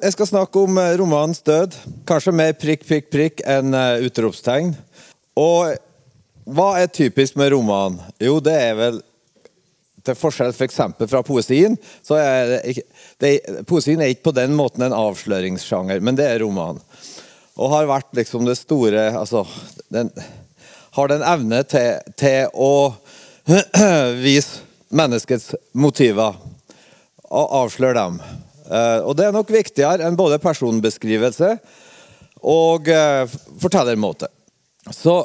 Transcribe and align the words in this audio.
Jeg 0.00 0.14
skal 0.14 0.30
snakke 0.30 0.62
om 0.64 0.78
eh, 0.80 0.94
romanens 0.96 1.42
død. 1.44 1.76
Kanskje 2.08 2.32
mer 2.32 2.54
prikk, 2.58 2.86
prikk, 2.88 3.10
prikk 3.12 3.42
enn 3.44 3.76
eh, 3.76 4.06
utropstegn. 4.08 4.72
Og 5.38 5.76
hva 6.50 6.70
er 6.80 6.88
typisk 6.90 7.36
med 7.38 7.52
romanen? 7.52 8.00
Jo, 8.18 8.38
det 8.42 8.56
er 8.56 8.78
vel 8.78 9.00
til 10.06 10.16
forskjell 10.16 10.54
f.eks. 10.54 10.80
For 10.98 11.10
fra 11.12 11.20
poesien, 11.26 11.76
så 12.02 12.16
er 12.16 12.56
ikke, 12.72 12.86
det, 13.20 13.32
poesien 13.68 14.00
er 14.00 14.14
ikke 14.14 14.30
på 14.30 14.36
den 14.40 14.56
måten 14.56 14.86
en 14.86 14.96
avsløringssjanger, 14.96 16.00
men 16.00 16.16
det 16.18 16.30
er 16.30 16.40
romanen. 16.42 16.80
Og 17.60 17.74
har 17.74 17.90
vært 17.90 18.14
liksom 18.16 18.48
det 18.48 18.56
store 18.56 19.10
altså, 19.18 19.44
den, 19.92 20.08
Har 20.96 21.10
den 21.12 21.22
evne 21.22 21.60
til, 21.68 22.00
til 22.18 22.48
å 22.56 22.96
vise 24.24 24.64
menneskets 24.90 25.54
motiver 25.72 26.38
og 27.30 27.52
avsløre 27.62 27.98
dem. 27.98 28.18
Uh, 28.70 29.02
og 29.06 29.14
det 29.18 29.26
er 29.26 29.34
nok 29.34 29.50
viktigere 29.50 30.06
enn 30.06 30.18
både 30.18 30.40
personbeskrivelse 30.42 31.54
og 32.46 32.90
uh, 32.90 33.38
fortellermåte. 33.62 34.28
Så, 34.94 35.16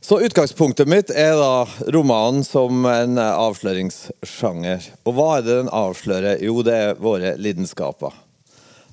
så, 0.00 0.20
utgangspunktet 0.24 0.88
mitt 0.90 1.12
er 1.12 1.36
da 1.38 1.64
romanen 1.94 2.44
som 2.46 2.84
en 2.88 3.20
avsløringssjanger. 3.20 4.88
Og 5.04 5.16
hva 5.16 5.28
er 5.38 5.44
det 5.44 5.58
den 5.62 5.72
avslører? 5.72 6.40
Jo, 6.44 6.60
det 6.66 6.78
er 6.80 7.00
våre 7.00 7.34
lidenskaper. 7.40 8.16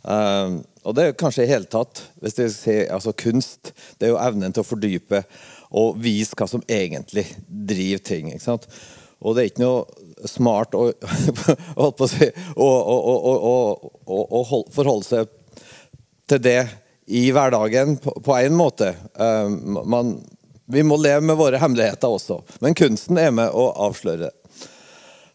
Uh, 0.03 0.59
og 0.81 0.95
det 0.97 1.03
er 1.05 1.17
kanskje 1.17 1.45
i 1.45 1.51
hele 1.51 1.69
tatt 1.69 1.99
hvis 2.23 2.39
det 2.39 2.47
ser, 2.55 2.87
altså 2.89 3.13
Kunst 3.13 3.69
det 3.99 4.07
er 4.07 4.15
jo 4.15 4.21
evnen 4.21 4.53
til 4.53 4.63
å 4.63 4.65
fordype 4.65 5.19
og 5.77 5.99
vise 6.01 6.35
hva 6.35 6.47
som 6.49 6.63
egentlig 6.67 7.27
driver 7.47 8.01
ting. 8.03 8.31
ikke 8.33 8.43
sant? 8.43 8.67
Og 9.21 9.35
det 9.35 9.43
er 9.43 9.51
ikke 9.51 9.63
noe 9.63 10.27
smart 10.29 10.75
å, 10.77 10.89
si, 12.11 12.29
å, 12.55 12.67
å, 12.67 13.55
å, 14.05 14.61
forholde 14.73 15.07
seg 15.07 15.31
til 16.29 16.41
det 16.41 16.59
i 17.11 17.27
hverdagen 17.33 17.97
på 18.01 18.37
én 18.37 18.55
måte. 18.57 18.93
Eh, 19.13 19.49
man, 19.85 20.15
vi 20.71 20.83
må 20.87 20.97
leve 21.01 21.25
med 21.27 21.39
våre 21.39 21.59
hemmeligheter 21.61 22.13
også, 22.17 22.41
men 22.63 22.77
kunsten 22.77 23.19
er 23.19 23.33
med 23.35 23.51
å 23.53 23.71
avsløre 23.87 24.29
det. 24.29 24.61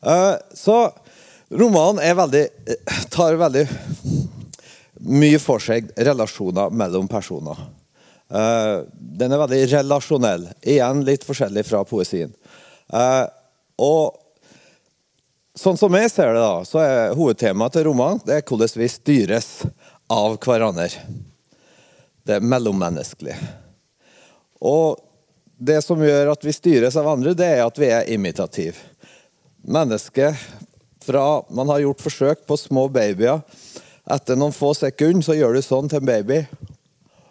Eh, 0.07 0.35
så 0.57 0.79
romanen 1.51 2.17
veldig, 2.17 2.47
tar 3.13 3.39
veldig 3.41 3.67
mye 5.07 5.41
for 5.43 5.63
seg 5.63 5.91
relasjoner 5.97 6.73
mellom 6.75 7.09
personer. 7.11 7.59
Eh, 8.27 8.79
den 8.91 9.33
er 9.33 9.43
veldig 9.43 9.63
relasjonell. 9.75 10.49
Igjen 10.67 11.05
litt 11.07 11.27
forskjellig 11.27 11.67
fra 11.69 11.85
poesien. 11.87 12.33
Og 13.83 14.23
Sånn 15.57 15.79
som 15.81 15.95
jeg 15.97 16.11
ser 16.13 16.35
det, 16.37 16.41
da, 16.43 16.65
så 16.69 16.83
er 16.83 17.15
hovedtemaet 17.17 17.73
til 17.73 17.87
romanen 17.87 18.19
det 18.29 18.35
er 18.35 18.43
hvordan 18.45 18.75
vi 18.77 18.89
styres 18.93 19.47
av 20.13 20.35
hverandre. 20.37 20.91
Det 22.29 22.37
er 22.37 22.45
mellommenneskelig. 22.45 23.39
Og 24.61 25.01
det 25.57 25.79
som 25.81 26.03
gjør 26.05 26.35
at 26.35 26.45
vi 26.45 26.53
styres 26.53 26.99
av 27.01 27.09
andre, 27.09 27.33
det 27.33 27.49
er 27.55 27.65
at 27.65 27.81
vi 27.81 27.89
er 27.89 28.13
imitativ. 28.13 28.83
Mennesket 29.65 30.37
fra 31.07 31.43
Man 31.49 31.73
har 31.73 31.81
gjort 31.87 32.05
forsøk 32.05 32.45
på 32.47 32.57
små 32.61 32.89
babyer. 32.93 33.41
Etter 34.05 34.37
noen 34.37 34.53
få 34.53 34.75
sekunder 34.77 35.25
så 35.25 35.39
gjør 35.39 35.57
du 35.57 35.63
sånn 35.65 35.89
til 35.89 36.03
en 36.03 36.09
baby, 36.11 36.43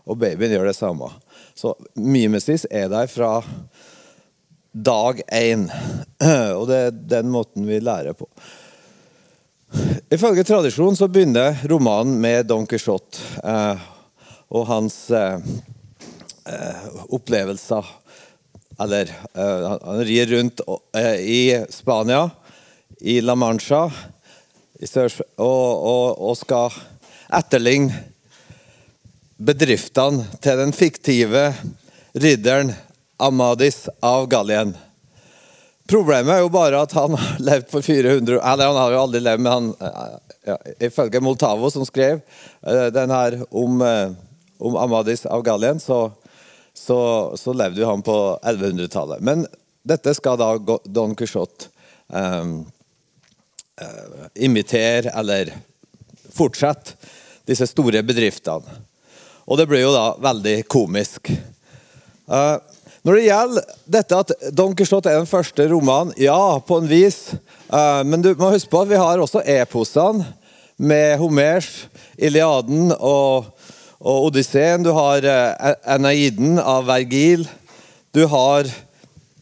og 0.08 0.18
babyen 0.18 0.56
gjør 0.56 0.72
det 0.72 0.78
samme. 0.80 1.12
Så 1.54 1.76
mimesis 1.94 2.66
er 2.72 2.90
der 2.90 3.06
fra 3.12 3.38
dag 4.76 5.22
én. 5.32 5.70
Og 6.60 6.68
det 6.68 6.78
er 6.78 6.96
den 7.16 7.32
måten 7.32 7.68
vi 7.68 7.80
lærer 7.80 8.16
på. 8.18 8.28
Ifølge 10.12 10.44
tradisjonen 10.48 10.98
så 11.00 11.08
begynner 11.12 11.62
romanen 11.72 12.20
med 12.22 12.48
Don 12.48 12.68
Quijote 12.68 13.20
eh, 13.44 13.86
og 14.56 14.68
hans 14.70 14.98
eh, 15.12 15.40
eh 16.46 16.90
opplevelser. 17.16 17.86
Eller 18.80 19.08
Han 19.34 20.02
rir 20.04 20.28
rundt 20.28 20.60
i 21.20 21.56
Spania, 21.72 22.30
i 23.00 23.22
La 23.22 23.36
Mancha, 23.36 23.86
og, 23.88 25.22
og, 25.40 26.20
og 26.20 26.36
skal 26.36 26.76
etterligne 27.40 27.96
bedriftene 29.38 30.28
til 30.44 30.60
den 30.60 30.76
fiktive 30.76 31.46
ridderen 32.20 32.74
Amadis 33.18 33.90
av 34.00 34.28
Gallien. 34.28 34.76
Problemet 35.88 36.34
er 36.34 36.42
jo 36.42 36.50
bare 36.50 36.82
at 36.82 36.94
han 36.98 37.14
har 37.14 37.42
levd 37.46 37.68
for 37.70 37.86
400 37.86 38.40
Eller 38.42 38.72
han 38.72 38.78
har 38.80 38.94
jo 38.96 39.02
aldri 39.04 39.20
levd, 39.22 39.44
men 39.46 39.52
han 39.52 39.68
ja, 40.46 40.56
Ifølge 40.82 41.22
Moltavo, 41.22 41.70
som 41.72 41.86
skrev 41.86 42.22
uh, 42.66 42.88
den 42.94 43.14
her 43.14 43.38
om, 43.50 43.82
uh, 43.82 44.16
om, 44.58 44.78
Amadis 44.82 45.26
av 45.26 45.44
Gallien, 45.46 45.80
så, 45.80 46.10
så, 46.74 47.00
så 47.38 47.54
levde 47.54 47.82
jo 47.82 47.90
han 47.90 48.02
på 48.06 48.18
1100-tallet. 48.42 49.22
Men 49.22 49.46
dette 49.86 50.14
skal 50.18 50.40
da 50.42 50.52
Don 50.86 51.14
Quijote 51.18 51.70
um, 52.10 52.60
uh, 53.82 54.26
imitere, 54.36 55.14
eller 55.14 55.54
fortsette, 56.34 56.98
disse 57.46 57.70
store 57.70 58.02
bedriftene. 58.06 58.82
Og 59.46 59.60
det 59.62 59.68
blir 59.70 59.86
jo 59.86 59.94
da 59.94 60.08
veldig 60.18 60.64
komisk. 60.70 61.30
Uh, 62.26 62.58
når 63.06 63.18
det 63.18 63.26
gjelder 63.28 63.74
dette 63.98 64.22
at 64.24 64.32
Don 64.58 64.74
Quijote 64.78 65.12
er 65.12 65.20
den 65.22 65.30
første 65.30 65.68
romanen, 65.70 66.16
ja, 66.18 66.58
på 66.58 66.80
en 66.82 66.90
vis. 66.90 67.36
Uh, 67.70 68.02
men 68.02 68.24
du 68.26 68.32
må 68.40 68.50
huske 68.54 68.72
på 68.72 68.82
at 68.82 68.90
vi 68.90 69.00
har 69.00 69.22
også 69.22 69.44
eposene 69.56 70.26
med 70.82 71.20
Homers, 71.22 71.86
Iliaden 72.18 72.90
og, 72.98 73.52
og 74.02 74.32
Odysseen. 74.32 74.84
Du 74.84 74.92
har 74.98 75.24
Enaiden 75.96 76.58
av 76.60 76.90
Vergil. 76.90 77.46
Du 78.16 78.26
har 78.32 78.68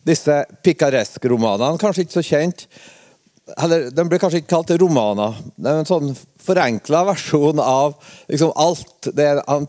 disse 0.03 0.43
pikaresk-romanene, 0.65 1.79
kanskje 1.81 2.05
ikke 2.05 2.17
så 2.19 2.25
kjent. 2.27 2.67
Eller, 3.59 3.89
den 3.91 4.07
blir 4.07 4.21
kanskje 4.21 4.39
ikke 4.39 4.53
kalt 4.53 4.71
romaner. 4.79 5.35
Det 5.59 5.69
er 5.71 5.81
en 5.81 5.87
sånn 5.87 6.13
forenkla 6.43 7.03
versjon 7.09 7.59
av 7.59 7.95
liksom 8.31 8.53
alt 8.59 9.09
det 9.15 9.29
en 9.41 9.67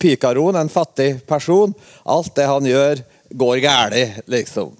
Pikaron, 0.00 0.56
en 0.56 0.72
fattig 0.72 1.12
person, 1.28 1.74
alt 2.04 2.32
det 2.36 2.48
han 2.48 2.68
gjør 2.68 3.02
går 3.30 3.56
galt, 3.64 4.22
liksom. 4.30 4.76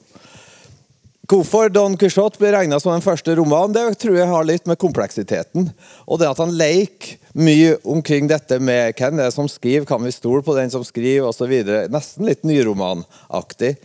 Hvorfor 1.31 1.69
Don 1.71 1.94
Quijote 1.97 2.41
blir 2.41 2.56
regna 2.56 2.81
som 2.83 2.91
den 2.91 3.05
første 3.05 3.37
romanen, 3.38 3.75
det 3.77 4.00
tror 4.03 4.16
jeg 4.19 4.27
har 4.27 4.47
litt 4.49 4.65
med 4.66 4.81
kompleksiteten. 4.83 5.69
Og 6.11 6.19
det 6.19 6.27
at 6.27 6.41
han 6.43 6.56
leker 6.59 7.21
mye 7.38 7.77
omkring 7.87 8.27
dette 8.27 8.59
med 8.59 8.99
hvem 8.99 9.21
det 9.21 9.28
er 9.28 9.34
som 9.34 9.47
skriver, 9.47 9.87
kan 9.87 10.03
vi 10.03 10.11
stole 10.11 10.43
på 10.43 10.56
den 10.56 10.72
som 10.75 10.83
skriver, 10.83 11.28
osv. 11.28 11.53
Nesten 11.94 12.27
litt 12.27 12.43
nyromanaktig 12.43 13.77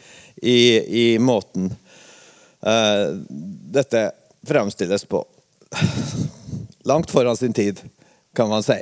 i, 0.42 0.58
i 1.04 1.06
måten 1.22 1.70
uh, 2.66 3.14
dette 3.78 4.08
fremstilles 4.50 5.06
på. 5.06 5.22
Langt 6.90 7.14
foran 7.14 7.38
sin 7.38 7.54
tid, 7.54 7.78
kan 8.34 8.50
man 8.50 8.66
si. 8.66 8.80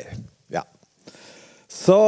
Ja. 0.56 0.64
Så 1.68 2.00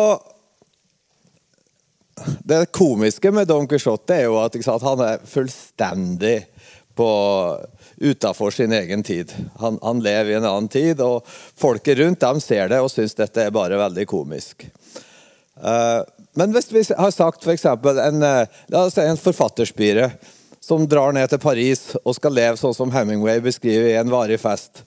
det 2.44 2.66
komiske 2.76 3.32
med 3.32 3.48
Don 3.48 3.68
Quijote 3.68 4.16
er 4.16 4.28
jo 4.30 4.38
at 4.40 4.56
sant, 4.64 4.84
han 4.86 5.02
er 5.04 5.24
fullstendig 5.28 6.38
på 6.96 7.10
utafor 7.98 8.52
sin 8.56 8.72
egen 8.74 9.04
tid. 9.04 9.34
Han, 9.60 9.80
han, 9.82 10.00
lever 10.04 10.32
i 10.32 10.38
en 10.38 10.48
annen 10.48 10.70
tid, 10.72 11.02
og 11.04 11.28
folket 11.60 12.00
rundt 12.00 12.24
dem 12.24 12.40
ser 12.44 12.72
det 12.72 12.80
og 12.84 12.92
syns 12.92 13.18
dette 13.20 13.44
er 13.44 13.56
bare 13.56 13.80
veldig 13.80 14.08
komisk. 14.08 14.68
Uh, 15.56 16.04
men 16.36 16.56
hvis 16.56 16.72
vi 16.72 16.84
har 16.96 17.12
sagt 17.16 17.44
f.eks. 17.44 17.66
en, 17.68 18.24
uh, 18.24 18.90
si 18.92 19.04
en 19.04 19.20
forfatterspire 19.20 20.10
som 20.64 20.88
drar 20.90 21.14
ned 21.16 21.30
til 21.32 21.40
Paris 21.40 21.94
og 22.02 22.16
skal 22.18 22.36
leve 22.36 22.60
sånn 22.60 22.76
som 22.76 22.92
Hemingway 22.92 23.44
beskriver 23.44 23.92
i 23.92 24.00
en 24.00 24.12
varig 24.12 24.40
fest 24.42 24.84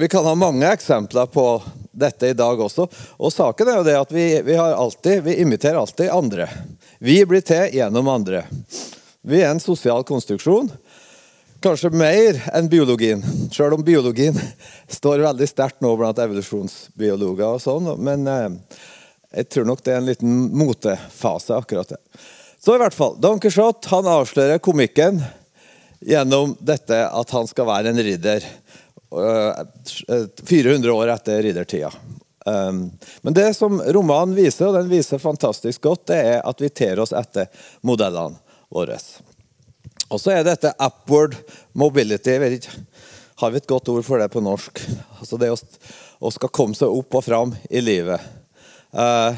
Vi 0.00 0.08
kan 0.08 0.24
ha 0.24 0.34
mange 0.34 0.64
eksempler 0.72 1.26
på 1.26 1.62
dette 1.92 2.28
i 2.28 2.32
dag 2.32 2.60
også. 2.60 2.86
Og 3.20 3.32
saken 3.32 3.68
er 3.68 3.74
jo 3.76 3.84
det 3.84 3.96
at 4.00 4.12
vi, 4.14 4.22
vi, 4.46 4.54
alltid, 4.56 5.18
vi 5.26 5.34
imiterer 5.42 5.76
alltid 5.76 6.08
andre. 6.08 6.46
Vi 7.04 7.18
blir 7.28 7.44
til 7.44 7.74
gjennom 7.76 8.08
andre. 8.08 8.46
Vi 9.20 9.42
er 9.42 9.50
en 9.50 9.60
sosial 9.60 10.00
konstruksjon. 10.08 10.70
Kanskje 11.60 11.90
mer 11.92 12.38
enn 12.56 12.70
biologien, 12.72 13.20
sjøl 13.52 13.76
om 13.76 13.84
biologien 13.84 14.40
står 14.88 15.20
veldig 15.26 15.50
sterkt 15.50 15.84
nå 15.84 15.92
blant 16.00 16.24
evolusjonsbiologer. 16.24 17.44
og 17.44 17.60
sånn, 17.60 17.92
Men 18.00 18.24
eh, 18.24 18.48
jeg 19.36 19.50
tror 19.52 19.68
nok 19.68 19.84
det 19.84 19.92
er 19.92 20.00
en 20.00 20.08
liten 20.08 20.40
motefase, 20.56 21.60
akkurat 21.60 21.92
det. 21.92 22.00
Så 22.56 22.72
i 22.72 22.80
hvert 22.80 22.96
fall, 22.96 23.20
Don 23.20 23.36
Quijote 23.36 24.00
avslører 24.00 24.64
komikken 24.64 25.20
gjennom 26.00 26.56
dette 26.56 27.04
at 27.04 27.36
han 27.36 27.52
skal 27.52 27.68
være 27.68 27.92
en 27.92 28.00
ridder. 28.00 28.48
400 29.10 30.88
eh, 30.88 30.96
år 30.96 31.08
etter 31.08 31.42
riddertida. 31.42 31.92
Um, 32.46 32.90
men 33.20 33.34
det 33.34 33.54
som 33.54 33.80
romanen 33.80 34.34
viser, 34.34 34.70
og 34.70 34.78
den 34.78 34.88
viser 34.88 35.20
fantastisk 35.20 35.82
godt, 35.82 36.06
det 36.12 36.20
er 36.34 36.38
at 36.46 36.62
vi 36.62 36.70
ter 36.72 37.00
oss 37.02 37.12
etter 37.12 37.50
modellene 37.86 38.38
våre. 38.72 38.96
Og 40.10 40.18
så 40.20 40.34
er 40.34 40.46
dette 40.46 40.72
upward 40.80 41.36
mobility. 41.72 42.38
Ikke, 42.56 42.72
Har 43.42 43.50
vi 43.50 43.60
et 43.60 43.68
godt 43.68 43.88
ord 43.88 44.04
for 44.06 44.18
det 44.18 44.30
på 44.32 44.42
norsk? 44.42 44.80
Altså 45.20 45.38
det 45.40 45.50
å, 45.52 45.58
å 46.20 46.32
skal 46.34 46.54
komme 46.54 46.78
seg 46.78 46.88
opp 46.88 47.14
og 47.20 47.26
fram 47.26 47.54
i 47.70 47.82
livet. 47.84 48.20
Uh, 48.90 49.36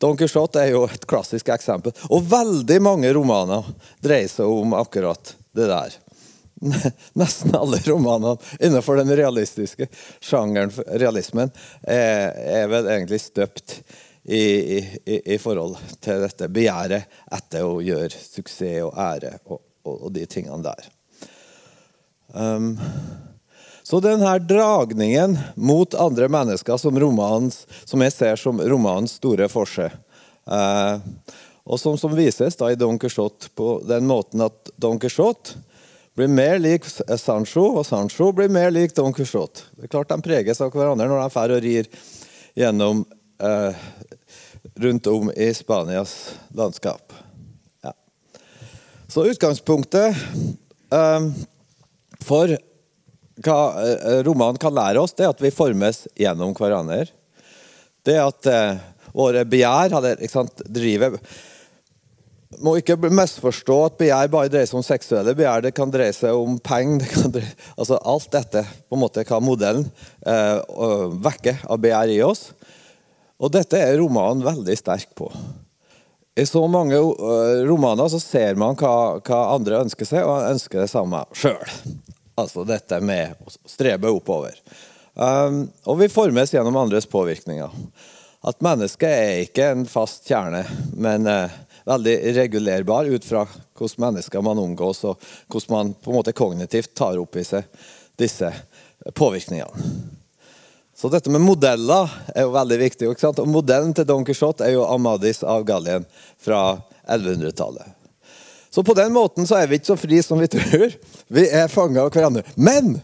Don 0.00 0.16
Quijote 0.16 0.62
er 0.62 0.72
jo 0.72 0.86
et 0.88 1.04
klassisk 1.08 1.50
eksempel. 1.52 1.92
Og 2.08 2.24
veldig 2.30 2.78
mange 2.84 3.12
romaner 3.12 3.66
dreier 4.00 4.30
seg 4.30 4.48
om 4.48 4.72
akkurat 4.78 5.34
det 5.56 5.68
der. 5.68 5.98
Nesten 7.12 7.54
alle 7.56 7.78
romanene 7.86 8.36
innenfor 8.60 9.00
den 9.00 9.16
realistiske 9.16 9.86
sjangeren, 10.20 10.72
realismen, 10.86 11.50
er, 11.82 12.36
er 12.36 12.68
vel 12.68 12.88
egentlig 12.92 13.20
støpt 13.24 13.80
i, 14.24 14.42
i, 14.78 15.22
i, 15.34 15.38
forhold 15.40 15.78
til 16.04 16.20
dette 16.20 16.50
begjæret 16.52 17.08
etter 17.32 17.64
å 17.64 17.80
gjøre 17.80 18.12
suksess 18.12 18.84
og 18.84 18.98
ære 19.00 19.38
og, 19.46 19.62
og, 19.88 19.94
og 19.96 20.12
de 20.14 20.26
tingene 20.28 20.60
der. 20.68 20.90
Um, 22.36 22.74
så 23.82 23.98
denne 24.04 24.36
dragningen 24.44 25.38
mot 25.56 25.96
andre 25.98 26.28
mennesker 26.30 26.76
som, 26.78 26.98
romans, 27.00 27.64
som 27.84 28.04
jeg 28.04 28.14
ser 28.14 28.36
som 28.38 28.60
romanens 28.60 29.16
store 29.18 29.48
forse, 29.50 29.88
uh, 30.46 31.00
og 31.64 31.80
som, 31.80 31.96
som, 31.98 32.12
vises 32.14 32.60
da 32.60 32.70
i 32.70 32.78
Don 32.78 33.00
Quijote 33.00 33.50
på 33.56 33.80
den 33.88 34.06
måten 34.06 34.44
at 34.44 34.70
Don 34.76 35.00
Quijote 35.00 35.58
blir 36.16 36.28
mer 36.28 36.58
lik 36.58 36.86
Sancho, 36.86 37.64
og 37.78 37.86
Sancho 37.86 38.30
blir 38.36 38.50
mer 38.52 38.72
lik 38.74 38.94
Don 38.96 39.14
Quijote. 39.14 39.66
Det 39.76 39.88
er 39.88 39.92
klart 39.94 40.10
De 40.12 40.18
preges 40.24 40.60
av 40.60 40.72
hverandre 40.74 41.08
når 41.08 41.22
de 41.22 41.34
drar 41.34 41.54
og 41.56 41.62
rir 41.64 41.90
gjennom 42.58 43.04
eh, 43.40 43.84
rundt 44.80 45.06
om 45.06 45.30
i 45.36 45.52
Spanias 45.54 46.34
landskap. 46.56 47.14
Ja. 47.84 47.94
Så 49.08 49.24
utgangspunktet 49.30 50.18
eh, 50.92 51.30
for 52.26 52.56
hva 53.40 53.60
eh, 53.84 54.20
romanen 54.26 54.60
kan 54.60 54.74
lære 54.76 55.00
oss, 55.00 55.14
det 55.16 55.26
er 55.26 55.34
at 55.34 55.42
vi 55.42 55.54
formes 55.54 56.04
gjennom 56.18 56.52
hverandre. 56.58 57.06
Det 58.04 58.18
at 58.20 58.50
eh, 58.50 58.82
våre 59.16 59.46
begjær 59.48 59.94
sant, 60.30 60.62
driver 60.66 61.16
Må 62.58 62.74
ikke 62.80 62.96
misforstå 62.98 63.76
at 63.86 63.98
begjær 64.00 64.30
bare 64.32 64.50
dreier 64.50 64.66
seg 64.66 64.80
om 64.80 64.84
seksuelle 64.84 65.36
begjær. 65.38 65.62
Det 65.62 65.74
kan 65.76 65.92
dreie 65.94 66.14
seg 66.16 66.34
om 66.34 66.58
penger. 66.58 67.06
Dreie, 67.36 67.54
altså 67.76 68.00
alt 68.02 68.26
dette 68.34 68.64
på 68.66 68.98
en 68.98 69.04
måte 69.04 69.22
hva 69.28 69.38
modellen 69.44 69.86
eh, 70.26 70.58
vekker 71.22 71.62
av 71.70 71.78
begjær 71.84 72.10
i 72.10 72.20
oss. 72.26 72.48
Og 73.40 73.54
dette 73.54 73.78
er 73.78 74.00
romanen 74.02 74.42
veldig 74.44 74.76
sterk 74.76 75.14
på. 75.16 75.30
I 76.40 76.46
så 76.46 76.62
mange 76.70 76.96
uh, 76.96 77.62
romaner 77.66 78.08
så 78.08 78.20
ser 78.22 78.58
man 78.58 78.76
hva, 78.78 79.18
hva 79.24 79.40
andre 79.54 79.82
ønsker 79.84 80.08
seg, 80.08 80.24
og 80.24 80.46
ønsker 80.50 80.82
det 80.82 80.90
samme 80.92 81.24
sjøl. 81.36 81.74
Altså 82.38 82.64
dette 82.68 83.00
med 83.04 83.40
å 83.44 83.52
strebe 83.68 84.12
oppover. 84.14 84.56
Um, 85.14 85.66
og 85.90 85.98
vi 86.00 86.08
formes 86.12 86.54
gjennom 86.54 86.78
andres 86.80 87.08
påvirkninger. 87.10 87.74
At 88.46 88.62
mennesket 88.64 89.10
er 89.10 89.42
ikke 89.44 89.66
en 89.74 89.84
fast 89.90 90.28
kjerne, 90.30 90.62
men 90.96 91.28
uh, 91.28 91.52
veldig 91.88 92.16
regulerbar 92.36 93.10
ut 93.10 93.24
fra 93.24 93.44
hvordan 93.46 94.04
mennesker 94.06 94.44
man 94.44 94.60
omgås, 94.60 95.04
og 95.04 95.20
hvordan 95.48 95.74
man 95.74 95.92
på 95.94 96.12
en 96.12 96.20
måte 96.20 96.36
kognitivt 96.36 96.94
tar 96.98 97.20
opp 97.20 97.38
i 97.40 97.46
seg 97.46 97.68
disse 98.20 98.52
påvirkningene. 99.16 99.92
Så 101.00 101.08
dette 101.08 101.32
med 101.32 101.40
modeller 101.40 102.10
er 102.34 102.44
jo 102.44 102.52
veldig 102.52 102.76
viktig. 102.82 103.06
Og 103.08 103.46
Modellen 103.48 103.94
til 103.96 104.04
Don 104.04 104.24
Quijote 104.28 104.66
er 104.66 104.74
jo 104.74 104.84
Amadis 104.84 105.40
av 105.40 105.64
Gallien 105.64 106.04
fra 106.36 106.76
1100-tallet. 107.08 107.96
Så 108.70 108.84
på 108.84 108.94
den 108.94 109.14
måten 109.14 109.48
så 109.48 109.56
er 109.56 109.70
vi 109.70 109.80
ikke 109.80 109.94
så 109.94 109.96
fri 109.98 110.20
som 110.22 110.38
vi 110.38 110.50
tror. 110.52 110.92
Vi 111.32 111.46
er 111.48 111.72
fanga 111.72 112.04
av 112.04 112.12
hverandre. 112.12 112.44
Men 112.54 112.98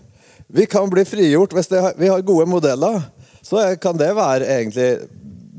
vi 0.46 0.66
kan 0.68 0.90
bli 0.92 1.06
frigjort 1.08 1.56
hvis 1.56 1.72
det, 1.72 1.80
vi 1.96 2.12
har 2.12 2.20
gode 2.26 2.44
modeller. 2.52 3.00
Så 3.42 3.64
kan 3.80 3.96
det 3.96 4.12
være 4.12 4.44
egentlig 4.58 4.90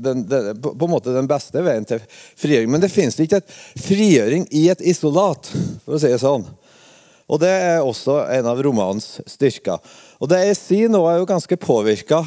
den, 0.04 0.24
den, 0.30 0.62
på, 0.62 0.74
på, 0.78 0.88
en 0.88 0.94
måte 0.94 1.16
den 1.16 1.30
beste 1.30 1.64
veien 1.66 1.86
til 1.88 2.02
frigjøring. 2.40 2.72
Men 2.74 2.84
det 2.84 2.92
finnes 2.94 3.18
ikke 3.24 3.42
et 3.42 3.58
frigjøring 3.84 4.48
i 4.56 4.68
et 4.74 4.84
isolat, 4.86 5.52
for 5.86 5.98
å 5.98 6.02
si 6.02 6.12
det 6.12 6.22
sånn. 6.24 6.46
Og 7.28 7.42
det 7.44 7.52
er 7.52 7.84
også 7.84 8.22
en 8.38 8.48
av 8.48 8.62
romanens 8.64 9.18
styrker. 9.28 9.82
Og 10.24 10.32
det 10.32 10.46
jeg 10.46 10.60
sier 10.60 10.92
nå, 10.92 11.02
er 11.10 11.20
jo 11.20 11.28
ganske 11.28 11.60
påvirka 11.60 12.22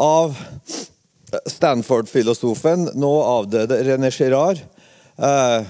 av 0.00 0.38
Stanford-filosofen, 1.48 2.90
nå 2.96 3.12
avdøde 3.24 3.82
René 3.84 4.12
Girard. 4.14 4.62
Eh, 5.16 5.60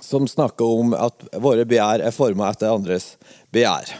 som 0.00 0.28
snakker 0.28 0.64
om 0.64 0.94
at 0.94 1.26
våre 1.42 1.64
begjær 1.66 2.02
er 2.04 2.14
forma 2.14 2.50
etter 2.50 2.70
andres 2.70 3.14
begjær. 3.54 3.90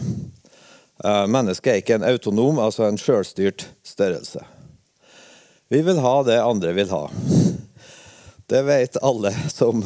Eh, 1.04 1.24
mennesket 1.30 1.72
er 1.72 1.82
ikke 1.82 1.98
en 1.98 2.06
autonom, 2.06 2.60
altså 2.62 2.86
en 2.86 2.98
sjølstyrt 3.00 3.68
størrelse. 3.86 4.42
Vi 5.68 5.82
vil 5.82 5.98
ha 5.98 6.22
det 6.22 6.42
andre 6.42 6.72
vil 6.72 6.90
ha. 6.90 7.10
Det 8.46 8.62
vet 8.62 8.96
alle 9.02 9.32
som 9.48 9.84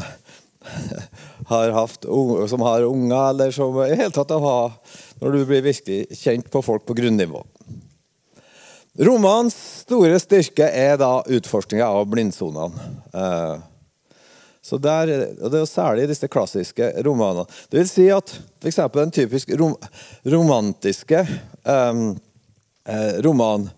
har 1.46 1.70
unge, 2.04 2.48
som 2.48 2.60
har 2.60 2.82
unger, 2.82 3.30
eller 3.30 3.50
som 3.50 3.78
i 3.84 3.94
hele 3.94 4.10
tatt 4.10 4.30
har 4.30 4.72
når 5.20 5.32
du 5.32 5.44
blir 5.46 5.62
virkelig 5.62 6.18
kjent 6.18 6.50
på 6.50 6.62
folk 6.62 6.86
på 6.86 6.96
grunnivå. 6.98 7.44
Romanens 8.98 9.54
store 9.84 10.18
styrke 10.18 10.66
er 10.74 10.96
da 10.98 11.20
utforskninga 11.22 11.86
av 11.86 12.08
blindsonene. 12.10 12.86
Eh, 13.14 13.58
så 14.68 14.78
der, 14.82 15.12
og 15.38 15.50
Det 15.50 15.56
er 15.56 15.62
jo 15.62 15.70
særlig 15.70 16.08
disse 16.10 16.28
klassiske 16.28 16.90
romanene. 17.06 17.46
Det 17.70 17.78
vil 17.78 17.88
si 17.88 18.08
at 18.12 18.34
f.eks. 18.58 18.80
den 18.92 19.14
typisk 19.14 19.54
rom, 19.56 19.76
romantiske 20.26 21.22
um, 21.62 22.18
roman 23.24 23.68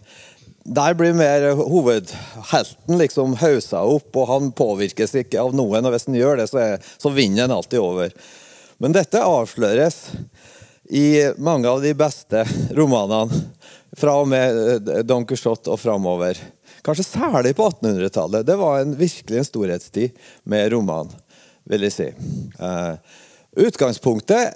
der 0.71 0.95
blir 0.95 1.17
mer 1.19 1.49
hovedhelten 1.59 2.99
liksom 3.01 3.35
hausa 3.41 3.83
opp, 3.91 4.15
og 4.15 4.29
han 4.31 4.53
påvirkes 4.55 5.17
ikke 5.19 5.41
av 5.43 5.55
noen. 5.57 5.87
og 5.87 5.95
Hvis 5.95 6.07
han 6.07 6.19
gjør 6.19 6.39
det, 6.39 6.47
så, 6.53 6.61
er, 6.63 6.93
så 7.01 7.11
vinner 7.11 7.49
han 7.49 7.57
alltid 7.57 7.83
over. 7.83 8.13
Men 8.79 8.95
dette 8.95 9.23
avsløres 9.25 9.99
i 10.91 11.07
mange 11.43 11.71
av 11.71 11.83
de 11.83 11.91
beste 11.99 12.45
romanene 12.79 13.41
fra 13.99 14.15
og 14.23 14.29
med 14.31 14.61
eh, 14.87 15.01
Don 15.07 15.27
Quijote 15.27 15.73
og 15.75 15.81
framover. 15.83 16.39
Kanskje 16.87 17.09
særlig 17.09 17.57
på 17.59 17.67
1800-tallet. 17.67 18.47
Det 18.47 18.57
var 18.61 18.81
en, 18.81 18.95
virkelig 18.99 19.41
en 19.41 19.49
storhetstid 19.49 20.21
med 20.49 20.71
roman, 20.73 21.11
vil 21.69 21.87
jeg 21.89 21.97
si. 21.97 22.07
Uh, 22.63 22.95
utgangspunktet 23.59 24.55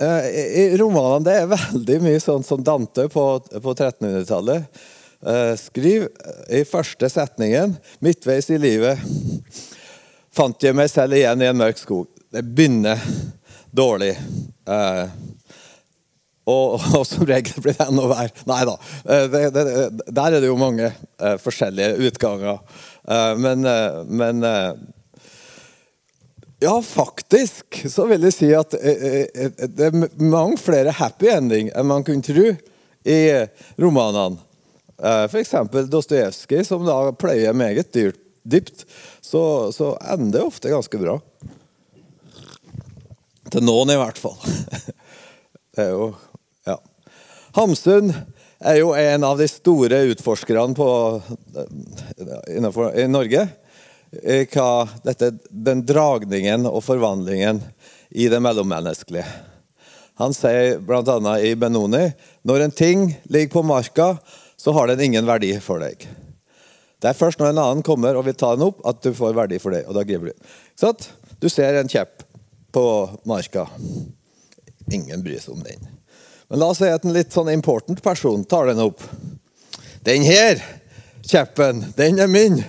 uh, 0.00 0.24
i 0.26 0.64
romanene 0.80 1.28
det 1.28 1.36
er 1.42 1.52
veldig 1.52 2.00
mye 2.08 2.24
sånn 2.24 2.46
som 2.46 2.64
Dante 2.66 3.06
på 3.12 3.26
1300-tallet. 3.60 4.82
Uh, 5.20 5.52
skriv 5.60 6.06
i 6.48 6.62
første 6.64 7.10
setningen, 7.12 7.74
midtveis 8.00 8.46
i 8.48 8.56
livet, 8.56 8.96
fant 10.32 10.64
jeg 10.64 10.72
meg 10.72 10.88
selv 10.88 11.18
igjen 11.18 11.42
i 11.44 11.50
en 11.50 11.60
mørk 11.60 11.76
skog. 11.76 12.06
Det 12.32 12.40
begynner 12.40 13.02
dårlig. 13.76 14.14
Uh, 14.64 15.12
og, 16.48 16.78
og, 16.96 17.04
som 17.04 17.28
regel 17.28 17.60
blir 17.60 17.76
det 17.76 17.84
enda 17.84 18.08
verre. 18.08 18.46
Nei 18.48 18.62
da. 18.64 18.78
Eh, 19.04 19.36
der 20.08 20.24
er 20.24 20.40
det 20.40 20.48
jo 20.48 20.56
mange 20.58 20.88
forskjellige 21.44 22.08
utganger. 22.08 22.58
Men, 23.38 23.68
men 24.08 24.40
Ja, 26.58 26.74
faktisk 26.82 27.84
så 27.92 28.08
vil 28.10 28.24
jeg 28.26 28.34
si 28.34 28.50
at 28.56 28.74
det 28.74 29.86
er 29.86 30.00
mange 30.18 30.58
flere 30.58 30.96
happy 30.96 31.30
ending 31.30 31.70
enn 31.70 31.88
man 31.92 32.04
kunne 32.08 32.24
tro 32.24 32.50
i 33.04 33.20
romanene. 33.78 34.40
Uh, 35.00 35.24
F.eks. 35.24 35.54
Dostojevskij, 35.88 36.64
som 36.68 36.84
da 36.88 36.98
pløyer 37.16 37.56
meget 37.56 37.92
dyrt, 37.96 38.20
dypt, 38.44 38.84
så, 39.20 39.72
så 39.72 39.94
ender 40.12 40.38
det 40.38 40.46
ofte 40.46 40.72
ganske 40.72 41.00
bra. 41.00 41.18
Til 43.50 43.64
noen, 43.64 43.90
i 43.90 43.98
hvert 43.98 44.20
fall. 44.20 44.36
det 45.76 45.88
er 45.88 45.94
jo 45.96 46.10
Hamsun 47.50 48.12
er 48.62 48.76
jo 48.78 48.92
en 48.94 49.24
av 49.26 49.38
de 49.40 49.48
store 49.50 50.04
utforskerne 50.12 50.74
på, 50.76 50.88
innenfor, 52.52 52.92
i 52.94 53.08
Norge. 53.10 53.46
Hva 54.52 54.70
dette, 55.06 55.32
den 55.50 55.82
dragningen 55.86 56.68
og 56.70 56.82
forvandlingen 56.86 57.62
i 58.10 58.28
det 58.30 58.40
mellommenneskelige. 58.42 59.26
Han 60.20 60.34
sier 60.36 60.78
bl.a. 60.84 61.34
i 61.40 61.54
Benoni 61.58 62.10
når 62.46 62.66
en 62.66 62.74
ting 62.76 63.04
ligger 63.32 63.54
på 63.54 63.64
marka, 63.66 64.12
så 64.60 64.72
har 64.76 64.90
den 64.90 65.00
ingen 65.00 65.24
verdi 65.24 65.54
for 65.64 65.80
deg. 65.80 66.02
Det 67.00 67.08
er 67.08 67.16
først 67.16 67.40
når 67.40 67.54
en 67.54 67.62
annen 67.62 67.84
kommer 67.84 68.18
og 68.18 68.26
vil 68.26 68.36
ta 68.36 68.52
den 68.52 68.66
opp, 68.66 68.82
at 68.84 68.98
du 69.00 69.14
får 69.16 69.32
verdi 69.38 69.56
for 69.62 69.72
det. 69.72 69.86
Og 69.88 69.96
da 69.96 70.04
griper 70.04 70.34
du. 70.34 70.50
Så 70.76 70.92
at 70.92 71.06
du 71.40 71.48
ser 71.48 71.78
en 71.80 71.88
kjepp 71.88 72.26
på 72.76 72.84
marka. 73.24 73.64
Ingen 74.92 75.24
bryr 75.24 75.40
seg 75.40 75.54
om 75.54 75.64
den. 75.64 75.88
Men 76.50 76.60
la 76.60 76.68
oss 76.74 76.82
si 76.82 76.90
at 76.92 77.06
en 77.06 77.16
litt 77.16 77.32
sånn 77.32 77.48
important 77.54 78.02
person 78.04 78.44
tar 78.44 78.68
den 78.68 78.82
opp. 78.84 79.00
Den 80.04 80.26
her 80.28 80.60
kjeppen, 81.24 81.86
den 81.96 82.20
er 82.20 82.28
min. 82.28 82.60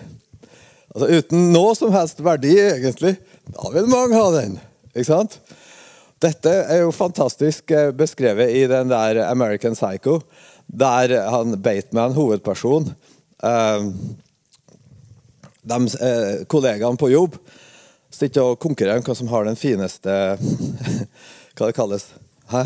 Altså 0.95 1.19
Uten 1.19 1.49
noe 1.51 1.75
som 1.75 1.91
helst 1.91 2.23
verdi, 2.23 2.55
egentlig. 2.55 3.17
Da 3.51 3.73
vil 3.75 3.91
mange 3.91 4.15
ha 4.15 4.29
den. 4.37 4.55
Ikke 4.93 5.09
sant? 5.09 5.41
Dette 6.21 6.51
er 6.69 6.83
jo 6.83 6.93
fantastisk 6.93 7.71
eh, 7.73 7.89
beskrevet 7.97 8.53
i 8.53 8.67
den 8.69 8.91
der 8.91 9.23
American 9.25 9.73
Psycho, 9.75 10.19
der 10.71 11.13
han 11.27 11.57
Bateman, 11.61 12.15
hovedperson 12.15 12.93
eh, 13.43 13.87
de, 15.61 15.79
eh, 15.99 16.45
Kollegaene 16.47 16.99
på 16.99 17.11
jobb 17.11 17.35
sitter 18.11 18.53
og 18.53 18.59
konkurrerer 18.61 19.01
om 19.01 19.05
hva 19.05 19.15
som 19.17 19.29
har 19.31 19.47
den 19.47 19.59
fineste 19.59 20.15
Hva 21.55 21.67
det 21.67 21.75
kalles? 21.75 22.07
Hæ? 22.51 22.63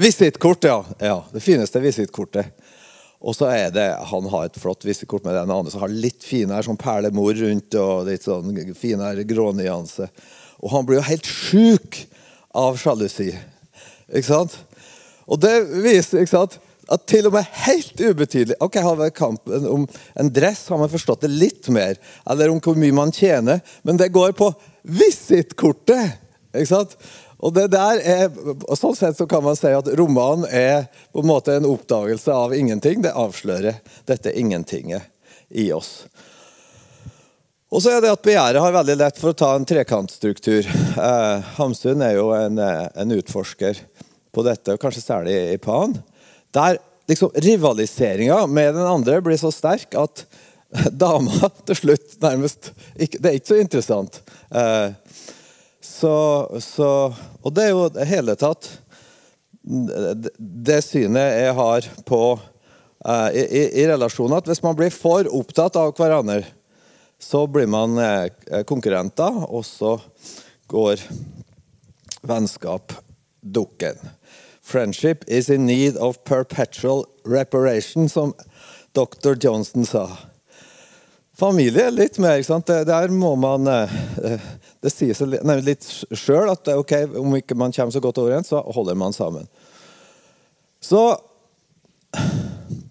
Visittkort, 0.00 0.64
ja. 0.64 0.80
ja. 0.98 1.18
Det 1.30 1.42
fineste 1.44 1.78
visittkortet. 1.78 2.48
Og 3.24 3.36
så 3.36 3.46
er 3.52 3.68
det 3.72 3.84
Han 4.10 4.26
har 4.32 4.48
et 4.48 4.56
flott 4.58 4.84
visitkort 4.84 5.24
med 5.24 5.36
den 5.36 5.52
andre 5.52 5.70
som 5.70 5.84
har 5.84 5.92
litt 5.92 6.24
finere 6.24 6.64
sånn 6.66 6.80
perlemor 6.80 7.36
rundt 7.38 7.76
og 7.78 8.08
litt 8.08 8.26
sånn 8.26 8.50
finere 8.76 9.26
grånyanse. 9.28 10.08
Og 10.64 10.72
han 10.72 10.88
blir 10.88 10.98
jo 10.98 11.06
helt 11.06 11.28
sjuk 11.28 12.00
av 12.56 12.80
sjalusi. 12.80 13.30
Ikke 14.08 14.28
sant? 14.28 14.56
Og 15.28 15.40
det 15.40 15.54
viser 15.84 16.24
ikke 16.24 16.34
sant, 16.34 16.58
at 16.92 17.06
til 17.08 17.28
og 17.28 17.36
med 17.36 17.48
helt 17.64 18.00
ubetydelig 18.00 18.56
Ok, 18.64 18.76
har 18.84 18.96
vi 18.98 19.10
kampen 19.14 19.66
om 19.68 19.86
en 20.20 20.32
dress, 20.32 20.66
har 20.68 20.80
man 20.80 20.92
forstått 20.92 21.24
det 21.24 21.32
litt 21.32 21.68
mer. 21.72 21.96
Eller 22.30 22.52
om 22.52 22.60
hvor 22.60 22.76
mye 22.78 22.94
man 22.96 23.12
tjener. 23.14 23.62
Men 23.82 24.00
det 24.00 24.12
går 24.14 24.34
på 24.36 24.50
visittkortet! 24.82 26.20
Ikke 26.54 26.70
sant? 26.70 26.98
Og 27.44 27.52
det 27.52 27.66
der 27.74 28.00
er, 28.00 28.28
og 28.54 28.76
Sånn 28.78 28.94
sett 28.96 29.18
så 29.18 29.26
kan 29.28 29.42
man 29.44 29.56
si 29.58 29.72
at 29.74 29.88
romanen 29.98 30.46
er 30.48 30.86
på 31.12 31.24
en 31.24 31.28
måte 31.28 31.56
en 31.56 31.66
oppdagelse 31.68 32.32
av 32.32 32.54
ingenting. 32.56 33.02
Det 33.04 33.12
avslører 33.12 33.82
dette 34.08 34.32
ingentinget 34.32 35.04
i 35.52 35.70
oss. 35.74 36.06
Og 37.74 37.82
så 37.82 37.90
er 37.90 38.04
det 38.04 38.12
at 38.14 38.22
Begjæret 38.22 38.62
har 38.62 38.76
veldig 38.76 38.94
lett 39.00 39.16
for 39.18 39.32
å 39.32 39.36
ta 39.36 39.50
en 39.56 39.66
trekantstruktur. 39.66 40.62
Eh, 40.94 41.46
Hamsun 41.56 42.04
er 42.06 42.14
jo 42.20 42.28
en, 42.36 42.58
eh, 42.62 42.86
en, 42.94 43.14
utforsker 43.18 43.80
på 44.30 44.44
dette, 44.46 44.76
kanskje 44.78 45.02
særlig 45.02 45.34
i 45.50 45.58
Pan. 45.58 45.96
Der 46.54 46.78
liksom 47.10 47.32
rivaliseringa 47.34 48.46
med 48.46 48.74
den 48.74 48.86
andre 48.86 49.20
blir 49.24 49.38
så 49.40 49.52
sterk 49.52 49.94
at 49.98 50.24
dama 51.04 51.50
til 51.68 51.78
slutt 51.78 52.16
nærmest 52.22 52.72
ikke, 52.96 53.18
Det 53.20 53.30
er 53.30 53.36
ikke 53.38 53.52
så 53.52 53.60
interessant. 53.60 54.22
Eh, 54.50 54.94
så, 55.84 56.16
så, 56.60 56.88
og 57.42 57.54
det 57.54 57.68
er 57.68 57.74
jo 57.74 57.88
det 57.92 58.08
hele 58.08 58.34
tatt 58.40 58.70
det 59.64 60.80
synet 60.84 61.38
jeg 61.38 61.54
har 61.56 61.86
på 62.04 62.20
uh, 62.36 63.30
i, 63.32 63.44
i, 63.80 63.86
relasjoner, 63.88 64.42
at 64.42 64.50
hvis 64.50 64.62
man 64.64 64.76
blir 64.76 64.92
for 64.92 65.28
opptatt 65.32 65.78
av 65.80 65.94
hverandre, 65.96 66.42
så 67.20 67.46
blir 67.48 67.70
man 67.72 67.96
uh, 67.96 68.28
konkurrenter, 68.68 69.40
og 69.48 69.64
så 69.64 69.96
går 70.68 71.00
vennskap 72.24 72.92
dukken. 73.40 73.96
Friendship 74.64 75.24
is 75.28 75.50
in 75.50 75.66
need 75.66 75.96
of 75.96 76.24
perpetual 76.24 77.04
reparation, 77.24 78.08
som 78.08 78.32
dr. 78.96 79.36
Johnson 79.36 79.84
sa. 79.84 80.08
Familie 81.36 81.90
litt 81.90 82.18
mer. 82.18 82.38
ikke 82.38 82.48
sant? 82.48 82.66
Der 82.66 83.12
må 83.12 83.34
man 83.36 83.68
uh, 83.68 83.90
det 84.84 84.92
sier 84.92 85.16
seg 85.16 85.38
litt 85.64 85.86
sjøl 86.12 86.50
at 86.52 86.68
ok, 86.68 86.92
om 87.16 87.36
ikke 87.38 87.56
man 87.56 87.72
kommer 87.72 87.94
så 87.94 88.02
godt 88.04 88.20
overens, 88.20 88.50
så 88.52 88.60
holder 88.76 88.98
man 89.00 89.16
sammen. 89.16 89.46
Så 90.84 91.16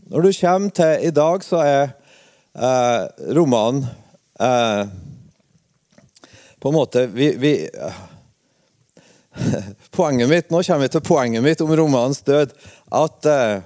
når 0.10 0.26
du 0.26 0.32
kommer 0.40 0.74
til 0.74 1.06
i 1.06 1.12
dag, 1.14 1.46
så 1.46 1.62
er 1.62 1.84
eh, 2.58 3.04
romanen 3.38 3.86
eh, 4.42 4.82
På 6.60 6.72
en 6.72 6.76
måte 6.76 7.06
vi, 7.12 7.30
vi 7.40 7.54
Poenget 9.96 10.30
mitt, 10.30 10.50
Nå 10.52 10.64
kommer 10.64 10.88
vi 10.88 10.94
til 10.94 11.06
poenget 11.06 11.44
mitt 11.44 11.62
om 11.62 11.76
romanens 11.76 12.22
død. 12.26 12.54
At 12.94 13.30
eh, 13.30 13.62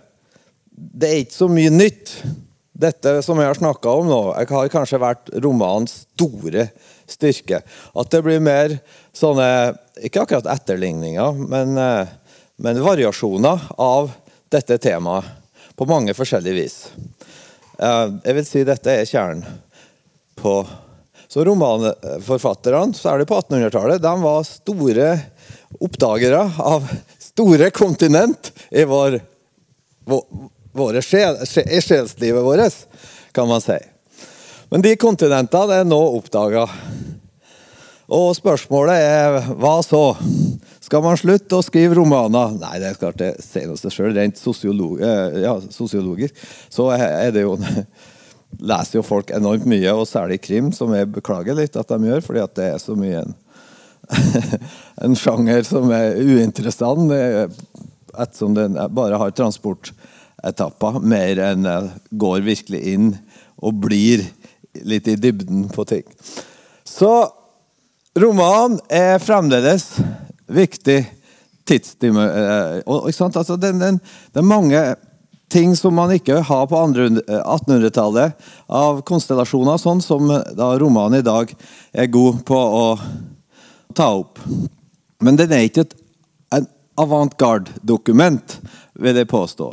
det 0.71 1.09
er 1.09 1.23
ikke 1.23 1.37
så 1.37 1.49
mye 1.51 1.73
nytt. 1.73 2.13
Dette 2.77 3.15
som 3.25 3.39
jeg 3.41 3.49
har 3.49 3.57
snakka 3.57 3.89
om 3.89 4.05
nå, 4.05 4.19
jeg 4.37 4.51
har 4.53 4.69
kanskje 4.69 5.01
vært 5.01 5.31
romanens 5.41 6.03
store 6.03 6.67
styrke. 7.09 7.63
At 7.97 8.13
det 8.13 8.21
blir 8.25 8.43
mer 8.43 8.77
sånne 9.15 9.77
Ikke 10.05 10.21
akkurat 10.21 10.45
etterligninger, 10.53 11.39
men, 11.49 11.77
eh, 11.81 12.09
men 12.61 12.83
variasjoner 12.85 13.63
av 13.81 14.11
dette 14.53 14.77
temaet 14.77 15.25
på 15.77 15.87
mange 15.89 16.13
forskjellige 16.13 16.57
vis. 16.57 16.75
Eh, 17.81 18.05
jeg 18.25 18.37
vil 18.37 18.45
si 18.45 18.61
dette 18.67 18.93
er 18.93 19.09
kjernen 19.09 19.41
på 20.37 20.59
Så 21.27 21.43
romanforfatterne, 21.43 22.93
særlig 22.95 23.25
på 23.27 23.35
1800-tallet, 23.35 23.99
de 23.99 24.13
var 24.21 24.45
store 24.47 25.07
oppdagere 25.79 26.41
av 26.57 26.87
store 27.19 27.69
kontinent 27.75 28.51
i 28.69 28.85
vår, 28.87 29.19
våre 30.71 31.03
sjel, 31.03 31.39
sjelslivet 31.45 32.43
vårt, 32.43 32.81
kan 33.35 33.49
man 33.49 33.61
si. 33.61 33.77
Men 34.71 34.83
de 34.83 34.95
kontinentene 34.99 35.81
er 35.81 35.87
nå 35.87 35.99
oppdaga. 36.17 36.65
Og 38.07 38.31
spørsmålet 38.35 39.03
er 39.03 39.49
hva 39.59 39.77
så? 39.83 40.15
Skal 40.83 41.03
man 41.03 41.19
slutte 41.19 41.59
å 41.59 41.63
skrive 41.65 41.97
romaner? 41.99 42.53
Nei, 42.55 42.77
det 42.79 42.91
er 42.91 42.99
klart 42.99 43.19
det 43.19 43.33
sier 43.43 43.73
seg 43.79 43.91
sjøl. 43.91 44.13
Rent 44.15 44.39
sosiolog, 44.39 45.01
eh, 45.03 45.41
ja, 45.43 45.57
sosiologisk 45.71 46.35
så 46.71 46.87
er 46.95 47.33
det 47.35 47.43
jo 47.43 47.57
leser 48.63 48.99
jo 48.99 49.05
folk 49.05 49.31
enormt 49.35 49.67
mye, 49.69 49.91
og 49.93 50.07
særlig 50.07 50.39
krim, 50.43 50.71
som 50.73 50.93
jeg 50.95 51.09
beklager 51.11 51.57
litt 51.57 51.75
at 51.77 51.91
de 51.91 52.09
gjør, 52.09 52.23
fordi 52.25 52.43
at 52.43 52.55
det 52.57 52.69
er 52.71 52.79
så 52.81 52.95
mye 52.97 53.25
en, 53.25 53.35
en 55.03 55.15
sjanger 55.17 55.65
som 55.67 55.91
er 55.95 56.19
uinteressant, 56.21 57.11
eh, 57.11 57.47
ettersom 58.17 58.55
den 58.57 58.77
bare 58.95 59.19
har 59.19 59.33
transportetapper, 59.35 61.01
mer 61.01 61.41
enn 61.51 61.67
går 62.11 62.45
virkelig 62.45 62.81
inn 62.93 63.11
og 63.57 63.81
blir 63.83 64.23
litt 64.85 65.07
i 65.07 65.17
dybden 65.19 65.67
på 65.73 65.85
ting. 65.89 66.05
Så 66.87 67.11
romanen 68.17 68.79
er 68.89 69.19
fremdeles 69.21 69.89
viktig 70.47 71.01
tidsdimensjon. 71.67 73.31
Eh, 73.31 73.37
altså, 73.37 73.57
det, 73.59 73.73
er 73.73 74.45
mange 74.45 74.83
ting 75.51 75.75
som 75.79 75.95
man 75.95 76.11
ikke 76.15 76.41
har 76.47 76.67
på 76.67 76.79
1800-tallet 76.79 78.47
av 78.67 79.01
konstellasjoner, 79.07 79.79
sånn 79.79 80.03
som 80.03 80.27
da 80.31 80.71
romanen 80.79 81.21
i 81.21 81.25
dag 81.25 81.53
er 81.93 82.11
god 82.11 82.43
på 82.47 82.57
å 82.57 82.85
ta 83.97 84.11
opp. 84.21 84.41
Men 85.23 85.39
den 85.39 85.53
er 85.53 85.65
ikke 85.65 85.87
et 85.87 85.97
en 86.53 86.67
avantgarde-dokument, 86.97 88.59
vil 88.93 89.17
jeg 89.19 89.29
påstå. 89.29 89.71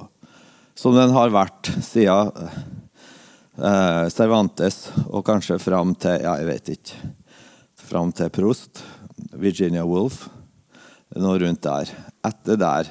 Som 0.75 0.97
den 0.99 1.15
har 1.15 1.31
vært 1.31 1.71
siden 1.87 2.33
eh, 2.35 4.07
Cervantes 4.11 4.89
og 5.07 5.23
kanskje 5.29 5.61
fram 5.63 5.95
til 5.95 6.25
Ja, 6.25 6.35
jeg 6.41 6.49
vet 6.51 6.73
ikke. 6.75 7.13
Fram 7.85 8.11
til 8.17 8.33
Prost. 8.35 8.83
Virginia 9.39 9.85
Woolf. 9.87 10.25
Noe 11.15 11.39
rundt 11.39 11.63
der. 11.63 11.93
Etter 12.27 12.59
der. 12.59 12.91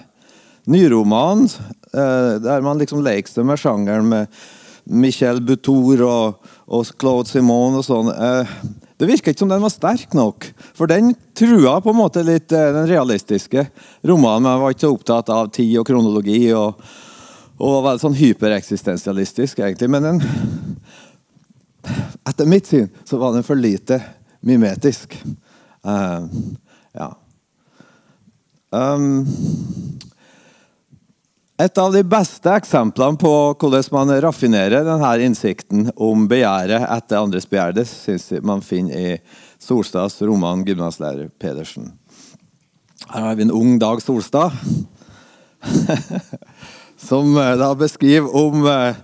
Nyroman, 0.71 1.43
eh, 1.91 2.39
der 2.39 2.63
man 2.63 2.79
liksom 2.79 3.03
leker 3.03 3.27
seg 3.27 3.49
med 3.49 3.59
sjangeren 3.59 4.07
med 4.07 4.43
Michel 4.87 5.41
Butour 5.43 6.05
og, 6.07 6.47
og 6.71 6.87
Claude 6.95 7.27
Simone 7.27 7.81
og 7.81 7.87
sånn. 7.87 8.13
Eh, 8.15 8.55
det 9.00 9.09
virka 9.09 9.31
ikke 9.33 9.43
som 9.43 9.51
den 9.51 9.63
var 9.63 9.73
sterk 9.73 10.13
nok. 10.17 10.50
For 10.77 10.89
den 10.89 11.13
trua 11.38 11.79
på 11.83 11.93
en 11.93 12.00
måte 12.00 12.25
litt 12.25 12.53
eh, 12.53 12.69
den 12.75 12.89
realistiske 12.89 13.65
romanen. 14.05 14.51
Jeg 14.51 14.62
var 14.63 14.75
ikke 14.75 14.85
så 14.85 14.93
opptatt 14.93 15.33
av 15.33 15.50
tid 15.55 15.73
og 15.81 15.89
kronologi. 15.89 16.45
og 16.53 16.77
og 17.62 17.69
var 17.77 17.83
veldig 17.85 18.01
sånn 18.01 18.17
hypereksistensialistisk, 18.17 19.62
egentlig. 19.62 19.89
Men 19.93 20.07
den, 20.07 20.21
etter 22.27 22.50
mitt 22.50 22.69
syn 22.69 22.89
så 23.07 23.19
var 23.21 23.35
den 23.35 23.45
for 23.45 23.59
lite 23.59 24.00
mimetisk. 24.43 25.15
Uh, 25.85 26.25
ja. 26.97 27.12
Um, 28.73 29.23
et 31.62 31.77
av 31.77 31.93
de 31.93 32.01
beste 32.03 32.50
eksemplene 32.50 33.19
på 33.22 33.31
hvordan 33.62 33.89
man 33.93 34.13
raffinerer 34.25 34.86
denne 34.88 35.12
innsikten 35.22 35.91
om 35.95 36.25
begjæret 36.29 36.88
etter 36.88 37.22
andres 37.22 37.45
begjær, 37.50 37.75
det 37.77 37.86
syns 37.89 38.31
man 38.41 38.63
finner 38.65 38.98
i 38.98 39.17
Solstads 39.62 40.22
roman 40.25 40.65
'Gymnaslærer 40.65 41.29
Pedersen'. 41.39 41.93
Her 43.13 43.22
har 43.22 43.36
vi 43.36 43.43
en 43.43 43.51
ung 43.51 43.79
Dag 43.79 44.01
Solstad. 44.01 44.51
som 46.98 47.38
eh, 47.38 47.57
da 47.57 47.75
beskriver 47.75 48.36
om 48.36 48.65
uh, 48.65 48.95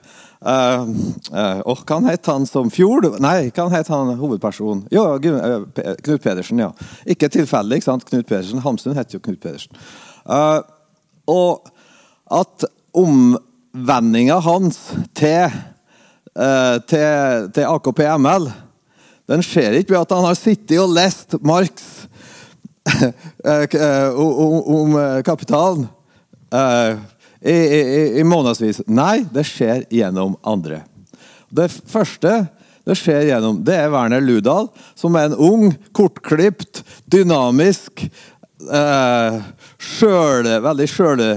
uh, 0.41 0.89
uh, 1.31 1.83
Hva 1.85 1.99
het 2.07 2.25
han 2.25 2.45
som 2.47 2.71
Fjord? 2.71 3.19
Nei, 3.19 3.49
hva 3.55 3.67
het 3.73 3.87
han 3.87 4.15
hovedpersonen? 4.19 4.85
Jo, 4.91 5.05
Knut 5.19 6.23
Pedersen, 6.23 6.59
ja. 6.59 6.71
Ikke 7.05 7.29
tilfeldig, 7.29 7.79
ikke 7.79 7.91
sant? 7.91 8.05
Knut 8.07 8.27
Pedersen. 8.27 8.63
Hamsun 8.63 8.97
heter 8.97 9.19
jo 9.19 9.23
Knut 9.23 9.41
Pedersen. 9.43 9.75
og 11.29 11.69
at 12.29 12.65
omvendinga 12.97 14.39
hans 14.45 14.79
til, 15.17 15.53
til, 16.89 17.49
til 17.55 17.69
AKP-ML 17.69 18.49
den 19.29 19.43
skjer 19.45 19.77
ikke 19.77 19.93
ved 19.93 20.03
at 20.03 20.13
han 20.15 20.25
har 20.25 20.37
sittet 20.37 20.79
og 20.81 20.93
lest 20.95 21.35
Marx 21.45 21.85
om, 23.45 24.95
kapitalen 25.25 25.85
i, 26.49 27.53
i, 27.53 27.81
i 28.19 28.23
månedsvis. 28.25 28.81
Nei, 28.89 29.21
det 29.29 29.45
skjer 29.47 29.85
gjennom 29.93 30.33
andre. 30.41 30.81
Det 31.53 31.69
første 31.69 32.47
det 32.87 32.95
skjer 32.97 33.27
gjennom 33.27 33.59
Det 33.65 33.75
er 33.75 33.91
Werner 33.93 34.23
Ludal, 34.23 34.69
som 34.97 35.13
er 35.19 35.29
en 35.29 35.37
ung, 35.37 35.69
kortklipt, 35.93 36.81
dynamisk, 37.05 38.07
eh, 38.65 39.39
sjøle, 39.77 40.57
veldig 40.65 40.89
sjøle... 40.89 41.31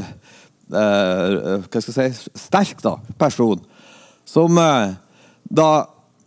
Eh, 0.73 1.65
hva 1.67 1.81
skal 1.83 2.07
jeg 2.07 2.15
si 2.17 2.33
sterk 2.47 2.81
da, 2.85 2.97
person. 3.21 3.61
Som 4.29 4.59
eh, 4.61 4.95
da 5.53 5.71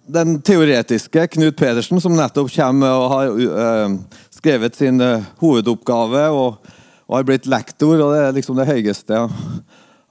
den 0.05 0.37
teoretiske 0.45 1.23
Knut 1.33 1.57
Pedersen, 1.57 1.97
som 2.01 2.13
nettopp 2.13 2.51
kommer 2.53 2.93
og 2.93 3.05
har 3.09 3.31
uh, 3.33 3.95
skrevet 4.29 4.75
sin 4.77 5.01
hovedoppgave 5.41 6.27
og, 6.29 6.59
og, 7.07 7.15
har 7.15 7.25
blitt 7.25 7.47
lektor, 7.49 7.95
og 7.97 8.13
det 8.13 8.19
er 8.21 8.35
liksom 8.35 8.59
det 8.59 8.67
høyeste 8.69 9.23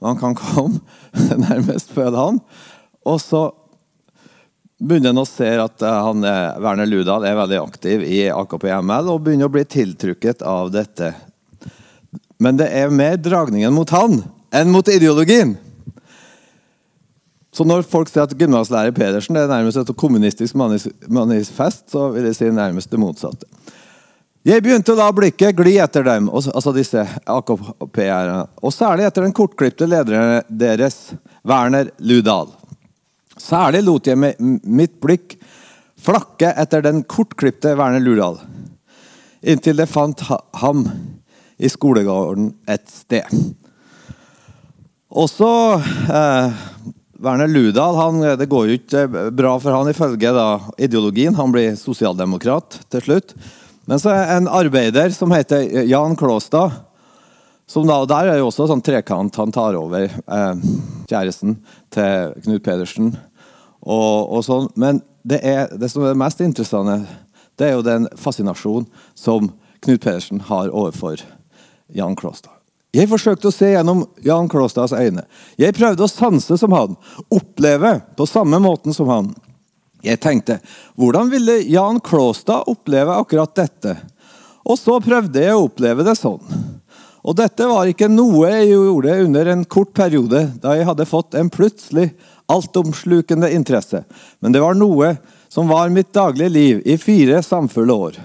han 0.02 0.18
kan 0.18 0.34
komme, 0.34 0.80
nærmest 1.46 1.94
føler 1.94 2.18
han. 2.18 2.40
Og 3.06 3.20
så 3.22 3.44
begynner 4.82 5.14
han 5.14 5.22
å 5.22 5.28
se 5.30 5.52
at 5.62 5.86
han, 5.86 6.26
Werner 6.26 6.90
Ludal 6.90 7.28
er 7.30 7.38
veldig 7.38 7.62
aktiv 7.62 8.02
i 8.02 8.24
AKP-ML 8.34 9.12
og 9.14 9.22
begynner 9.28 9.46
å 9.46 9.54
bli 9.54 9.62
tiltrukket 9.62 10.42
av 10.42 10.74
dette. 10.74 11.12
Men 12.44 12.58
det 12.60 12.68
er 12.76 12.92
mer 12.92 13.16
dragningen 13.20 13.72
mot 13.72 13.90
han 13.94 14.20
enn 14.54 14.72
mot 14.72 14.88
ideologien. 14.92 15.56
Så 17.54 17.64
når 17.66 17.86
folk 17.86 18.10
sier 18.10 18.26
at 18.26 18.34
gymnaslærer 18.34 18.94
Pedersen 18.94 19.38
er 19.38 19.46
nærmest 19.46 19.78
et 19.78 19.92
kommunistisk 19.96 20.58
manifest, 20.58 21.86
så 21.92 22.08
vil 22.14 22.26
jeg 22.26 22.38
si 22.38 22.50
nærmest 22.50 22.90
det 22.90 22.98
motsatte. 22.98 23.46
Jeg 24.44 24.60
begynte 24.60 24.92
å 24.92 24.98
la 24.98 25.06
blikket 25.14 25.56
gli 25.56 25.78
etter 25.80 26.04
dem, 26.04 26.26
altså 26.28 26.74
disse 26.76 27.00
AKP-erne, 27.30 28.42
og 28.60 28.74
særlig 28.74 29.06
etter 29.06 29.24
den 29.24 29.32
kortklipte 29.32 29.86
lederen 29.88 30.42
deres, 30.50 31.14
Werner 31.46 31.88
Ludal. 32.02 32.50
Særlig 33.40 33.80
lot 33.86 34.10
jeg 34.10 34.18
mitt 34.18 34.98
blikk 35.00 35.38
flakke 36.04 36.50
etter 36.60 36.84
den 36.84 37.00
kortklipte 37.08 37.72
Werner 37.78 38.02
Ludal, 38.04 38.36
inntil 39.40 39.78
det 39.80 39.88
fant 39.88 40.20
ham 40.60 40.84
i 41.58 41.70
skolegården 41.70 42.52
et 42.70 42.86
sted. 42.90 43.28
Også 45.14 45.48
eh, 46.10 46.62
Werner 47.22 47.48
Ludal 47.48 47.96
han, 47.96 48.22
det 48.38 48.48
går 48.50 48.66
jo 48.68 48.78
ikke 48.80 49.04
bra 49.34 49.52
for 49.62 49.76
han 49.76 49.90
ifølge 49.92 50.32
da, 50.34 50.48
ideologien. 50.78 51.36
Han 51.38 51.54
blir 51.54 51.76
sosialdemokrat 51.78 52.80
til 52.90 53.06
slutt. 53.06 53.36
Men 53.86 54.00
så 54.00 54.14
er 54.14 54.34
en 54.34 54.48
arbeider 54.48 55.12
som 55.14 55.32
heter 55.34 55.84
Jan 55.86 56.16
Klåstad. 56.18 56.80
Som 57.70 57.86
da, 57.88 58.02
Der 58.04 58.32
er 58.32 58.40
jo 58.40 58.48
også 58.50 58.66
sånn 58.68 58.82
trekant. 58.84 59.36
Han 59.40 59.52
tar 59.54 59.76
over 59.78 60.08
eh, 60.08 60.64
kjæresten 61.08 61.58
til 61.94 62.34
Knut 62.44 62.64
Pedersen. 62.64 63.14
Og, 63.84 64.34
og 64.34 64.44
sånn. 64.44 64.68
Men 64.80 65.00
det, 65.22 65.40
er, 65.40 65.68
det 65.72 65.92
som 65.92 66.04
er 66.04 66.12
det 66.12 66.20
mest 66.20 66.42
interessante, 66.44 67.04
det 67.56 67.70
er 67.70 67.76
jo 67.76 67.86
den 67.86 68.08
fascinasjonen 68.18 68.88
som 69.16 69.52
Knut 69.84 70.02
Pedersen 70.02 70.42
har 70.48 70.72
overfor 70.72 71.22
Jan 71.92 72.16
Klåstad. 72.16 72.52
Jeg 72.94 73.10
forsøkte 73.10 73.50
å 73.50 73.54
se 73.54 73.72
gjennom 73.72 74.04
Jan 74.22 74.48
Klåstads 74.48 74.94
øyne. 74.94 75.24
Jeg 75.58 75.74
prøvde 75.74 76.06
å 76.06 76.10
sanse 76.10 76.58
som 76.60 76.74
han, 76.76 76.94
oppleve 77.26 77.96
på 78.14 78.26
samme 78.30 78.60
måten 78.62 78.94
som 78.94 79.10
han. 79.10 79.32
Jeg 80.04 80.20
tenkte 80.22 80.60
hvordan 81.00 81.32
ville 81.32 81.58
Jan 81.72 81.98
Klåstad 82.04 82.68
oppleve 82.70 83.16
akkurat 83.18 83.54
dette? 83.56 83.96
Og 84.64 84.78
så 84.78 85.00
prøvde 85.02 85.42
jeg 85.42 85.56
å 85.56 85.66
oppleve 85.66 86.06
det 86.06 86.14
sånn. 86.20 86.40
Og 87.24 87.36
dette 87.36 87.66
var 87.66 87.88
ikke 87.88 88.10
noe 88.12 88.50
jeg 88.52 88.74
gjorde 88.74 89.18
under 89.24 89.50
en 89.54 89.64
kort 89.64 89.94
periode, 89.96 90.42
da 90.60 90.76
jeg 90.76 90.86
hadde 90.86 91.08
fått 91.08 91.36
en 91.40 91.50
plutselig 91.52 92.10
altomslukende 92.52 93.48
interesse. 93.56 94.02
Men 94.44 94.52
det 94.52 94.60
var 94.60 94.76
noe 94.76 95.14
som 95.48 95.70
var 95.72 95.92
mitt 95.92 96.12
daglige 96.12 96.52
liv 96.52 96.82
i 96.84 96.98
fire 97.00 97.40
samfulle 97.42 97.96
år. 98.08 98.18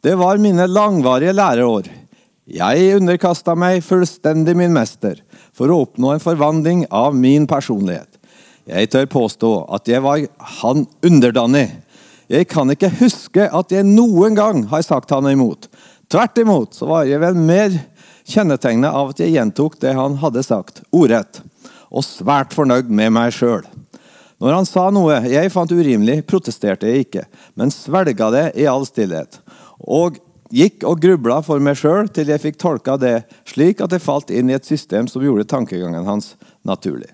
Det 0.00 0.16
var 0.16 0.40
mine 0.40 0.64
langvarige 0.66 1.36
læreår. 1.36 1.90
Jeg 2.50 2.96
underkasta 2.96 3.54
meg 3.54 3.84
fullstendig 3.86 4.56
min 4.58 4.72
mester 4.74 5.20
for 5.54 5.70
å 5.70 5.84
oppnå 5.84 6.16
en 6.16 6.22
forvandling 6.22 6.82
av 6.90 7.14
min 7.14 7.46
personlighet. 7.50 8.08
Jeg 8.66 8.90
tør 8.90 9.06
påstå 9.10 9.50
at 9.76 9.88
jeg 9.90 10.02
var 10.02 10.24
han 10.60 10.84
underdanig. 11.06 11.68
Jeg 12.30 12.48
kan 12.50 12.70
ikke 12.70 12.90
huske 13.00 13.46
at 13.46 13.74
jeg 13.74 13.86
noen 13.86 14.34
gang 14.38 14.64
har 14.70 14.82
sagt 14.86 15.14
han 15.14 15.28
imot. 15.30 15.68
Tvert 16.10 16.38
imot 16.42 16.74
så 16.74 16.88
var 16.90 17.06
jeg 17.06 17.22
vel 17.22 17.38
mer 17.38 17.74
kjennetegnet 18.26 18.90
av 18.90 19.12
at 19.12 19.22
jeg 19.22 19.34
gjentok 19.36 19.78
det 19.82 19.94
han 19.94 20.18
hadde 20.22 20.42
sagt, 20.46 20.82
ordrett, 20.90 21.42
og 21.90 22.06
svært 22.06 22.54
fornøyd 22.54 22.90
med 22.90 23.14
meg 23.14 23.34
sjøl. 23.34 23.62
Når 24.40 24.56
han 24.56 24.66
sa 24.66 24.88
noe 24.94 25.20
jeg 25.28 25.52
fant 25.52 25.70
urimelig, 25.70 26.22
protesterte 26.26 26.90
jeg 26.90 27.06
ikke, 27.06 27.24
men 27.54 27.70
svelga 27.74 28.30
det 28.34 28.44
i 28.58 28.66
all 28.70 28.86
stillhet. 28.88 29.38
Og 29.86 30.18
gikk 30.50 30.84
og 30.88 31.00
grubla 31.02 31.38
for 31.46 31.62
meg 31.62 31.78
sjøl 31.78 32.10
til 32.12 32.30
jeg 32.30 32.42
fikk 32.42 32.58
tolka 32.60 32.96
det 33.00 33.22
slik 33.48 33.80
at 33.80 33.94
det 33.94 34.02
falt 34.02 34.32
inn 34.34 34.50
i 34.50 34.56
et 34.56 34.66
system 34.66 35.08
som 35.10 35.22
gjorde 35.24 35.48
tankegangen 35.50 36.08
hans 36.08 36.34
naturlig. 36.66 37.10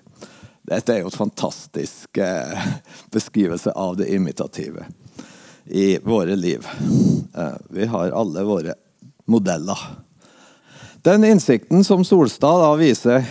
Dette 0.67 0.93
er 0.93 1.03
jo 1.03 1.11
et 1.11 1.15
fantastisk 1.15 2.17
eh, 2.19 2.65
beskrivelse 3.13 3.71
av 3.71 3.95
det 4.01 4.09
imitative 4.11 4.83
i 5.65 5.95
våre 6.03 6.35
liv. 6.35 6.67
Eh, 7.35 7.55
vi 7.71 7.87
har 7.87 8.11
alle 8.11 8.43
våre 8.43 8.75
modeller. 9.31 9.79
Den 11.07 11.23
innsikten 11.23 11.85
som 11.87 12.03
Solstad 12.03 12.59
da 12.59 12.73
viser, 12.75 13.23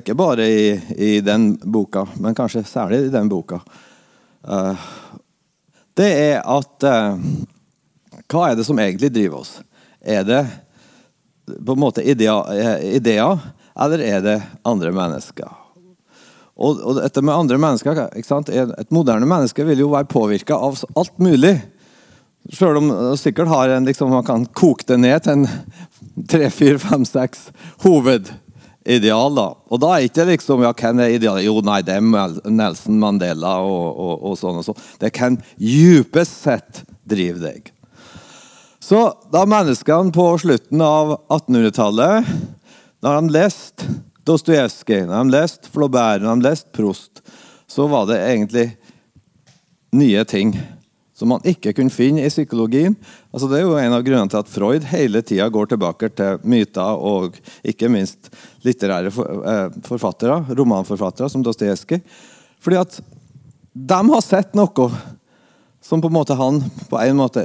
ikke 0.00 0.16
bare 0.16 0.48
i, 0.48 0.64
i, 0.96 1.10
den 1.20 1.52
boka, 1.60 2.06
men 2.16 2.34
kanskje 2.34 2.64
særlig 2.64 3.04
i 3.04 3.12
den 3.12 3.28
boka, 3.28 3.60
eh, 4.48 4.90
det 6.00 6.10
er 6.16 6.40
at 6.48 6.86
hva 8.30 8.50
er 8.50 8.58
det 8.58 8.66
som 8.66 8.78
egentlig 8.78 9.10
driver 9.14 9.42
oss? 9.42 9.56
Er 10.00 10.26
det 10.26 10.44
på 11.50 11.74
en 11.74 11.82
måte 11.82 12.04
ideer, 12.06 13.40
eller 13.74 14.04
er 14.04 14.22
det 14.24 14.36
andre 14.66 14.92
mennesker? 14.94 15.56
Og, 16.60 16.80
og 16.84 16.98
dette 17.00 17.22
med 17.24 17.32
andre 17.32 17.56
mennesker 17.56 18.02
Et 18.12 18.92
moderne 18.92 19.28
menneske 19.28 19.64
vil 19.64 19.80
jo 19.80 19.92
være 19.94 20.10
påvirka 20.10 20.58
av 20.60 20.82
alt 20.98 21.16
mulig. 21.22 21.54
Sjøl 22.52 22.80
om 22.80 22.90
det 22.90 23.16
sikkert 23.20 23.50
har 23.52 23.72
en, 23.72 23.88
liksom, 23.88 24.12
man 24.12 24.26
kan 24.26 24.44
koke 24.56 24.84
det 24.88 25.00
ned 25.00 25.24
til 25.24 25.40
en 25.40 25.48
tre, 26.32 26.50
fire, 26.52 26.78
fem, 26.82 27.04
seks 27.08 27.48
hovedideal. 27.84 29.36
da. 29.36 29.48
Og 29.72 29.82
da 29.82 29.94
er 29.94 30.08
ikke 30.08 30.28
liksom 30.28 30.64
ja, 30.66 30.72
hvem 30.76 31.00
er 31.04 31.16
idealet? 31.16 31.46
Jo, 31.48 31.58
nei, 31.64 31.80
det 31.86 31.96
er 31.96 32.52
Nelson 32.52 33.00
Mandela 33.00 33.58
og, 33.64 33.90
og, 33.90 34.14
og 34.30 34.40
sånn 34.40 34.60
og 34.60 34.68
sånn. 34.68 34.88
Det 35.00 35.12
kan 35.16 35.40
djupest 35.56 36.42
sett 36.44 36.84
drive 37.08 37.40
deg. 37.40 37.72
Så 38.90 39.12
da 39.30 39.44
menneskene 39.46 40.10
på 40.10 40.24
slutten 40.42 40.80
av 40.82 41.12
1800-tallet, 41.28 42.26
da 42.98 43.12
de 43.20 43.28
leste 43.30 43.86
Dostojevskij, 44.26 45.04
når 45.06 45.28
de 45.28 45.34
leste 45.36 45.70
Flaubert, 45.70 46.24
når 46.24 46.40
de 46.40 46.48
leste 46.48 46.74
Prost, 46.74 47.22
så 47.70 47.86
var 47.86 48.08
det 48.08 48.16
egentlig 48.18 48.64
nye 49.94 50.24
ting 50.26 50.50
som 51.14 51.30
man 51.30 51.46
ikke 51.46 51.76
kunne 51.78 51.94
finne 51.94 52.24
i 52.26 52.32
psykologien. 52.32 52.98
Altså 53.30 53.46
det 53.52 53.60
er 53.60 53.68
jo 53.68 53.78
en 53.78 53.94
av 53.94 54.02
grunnene 54.02 54.32
til 54.34 54.42
at 54.42 54.50
Freud 54.50 54.90
hele 54.90 55.22
tida 55.22 55.46
går 55.54 55.70
tilbake 55.70 56.10
til 56.18 56.42
myter 56.50 57.06
og 57.12 57.38
ikke 57.62 57.92
minst 57.94 58.32
litterære 58.66 59.14
eh, 59.14 59.80
forfattere, 59.86 60.42
romanforfattere 60.50 61.30
som 61.30 61.46
Dostojevskij. 61.46 62.02
Fordi 62.58 62.82
at 62.82 62.98
de 63.70 64.02
har 64.10 64.26
sett 64.26 64.58
noe 64.58 64.90
som 65.82 66.00
på 66.00 66.08
en 66.10 66.14
måte 66.14 66.34
han 66.34 66.60
på 66.88 66.98
en 67.00 67.16
måte 67.16 67.44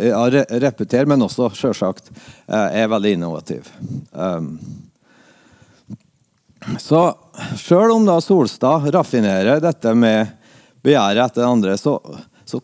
repeterer, 0.59 1.07
men 1.09 1.23
også 1.25 1.49
selvsagt 1.55 2.11
eh, 2.11 2.81
er 2.83 2.91
veldig 2.91 3.15
innovativ. 3.15 3.69
Um, 4.11 4.57
så 6.81 7.07
sjøl 7.59 7.93
om 7.93 8.07
da 8.07 8.17
Solstad 8.23 8.87
raffinerer 8.93 9.61
dette 9.63 9.93
med 9.95 10.33
begjæret 10.85 11.29
etter 11.29 11.47
andre, 11.47 11.77
så, 11.77 11.97
så, 12.45 12.61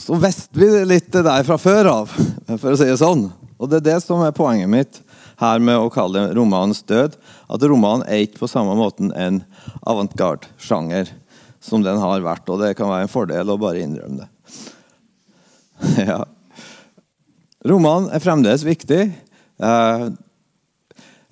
så 0.00 0.20
visste 0.20 0.60
vi 0.60 0.70
litt 0.88 1.10
det 1.12 1.24
der 1.26 1.44
fra 1.46 1.58
før 1.60 1.92
av, 1.92 2.14
for 2.56 2.72
å 2.72 2.78
si 2.78 2.88
det 2.88 3.00
sånn. 3.00 3.28
Og 3.56 3.70
det 3.70 3.80
er 3.80 3.88
det 3.92 3.98
som 4.04 4.24
er 4.24 4.36
poenget 4.36 4.72
mitt 4.72 5.00
her 5.40 5.60
med 5.60 5.78
å 5.78 5.92
kalle 5.92 6.30
romanens 6.36 6.82
død. 6.88 7.16
At 7.52 7.64
romanen 7.64 8.04
er 8.08 8.24
ikke 8.24 8.42
på 8.44 8.50
samme 8.50 8.76
måten 8.76 9.12
en 9.16 9.42
avantgarde-sjanger 9.88 11.12
som 11.66 11.82
den 11.84 11.98
har 12.00 12.24
vært. 12.24 12.46
Og 12.52 12.62
det 12.62 12.74
kan 12.78 12.90
være 12.90 13.08
en 13.08 13.12
fordel 13.12 13.52
å 13.52 13.58
bare 13.60 13.82
innrømme 13.82 14.22
det. 14.22 14.28
ja. 16.08 16.22
Romanen 17.66 18.12
er 18.14 18.22
fremdeles 18.22 18.64
viktig. 18.66 19.02
Eh, 19.58 20.06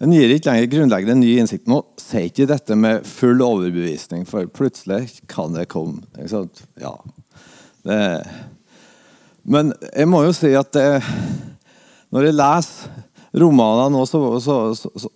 den 0.03 0.13
gir 0.13 0.33
ikke 0.35 0.51
lenger 0.51 0.73
grunnleggende 0.73 1.21
ny 1.21 1.37
innsikt. 1.39 1.69
Nå 1.71 1.81
sier 2.03 2.27
ikke 2.29 2.49
dette 2.51 2.77
med 2.79 3.07
full 3.07 3.41
overbevisning, 3.45 4.27
for 4.29 4.51
plutselig 4.51 5.21
kan 5.31 5.55
det 5.55 5.69
komme. 5.73 6.03
Ja. 6.83 6.97
Det, 7.85 7.99
men 9.45 9.73
jeg 9.93 10.11
må 10.11 10.25
jo 10.27 10.35
si 10.37 10.51
at 10.59 10.73
det, 10.75 10.89
når 12.15 12.29
jeg 12.29 12.39
leser 12.41 13.03
romaner 13.35 13.91
nå, 13.91 14.05
så, 14.07 14.21
så, 14.43 14.57
så, 14.79 14.91
så, 14.99 15.11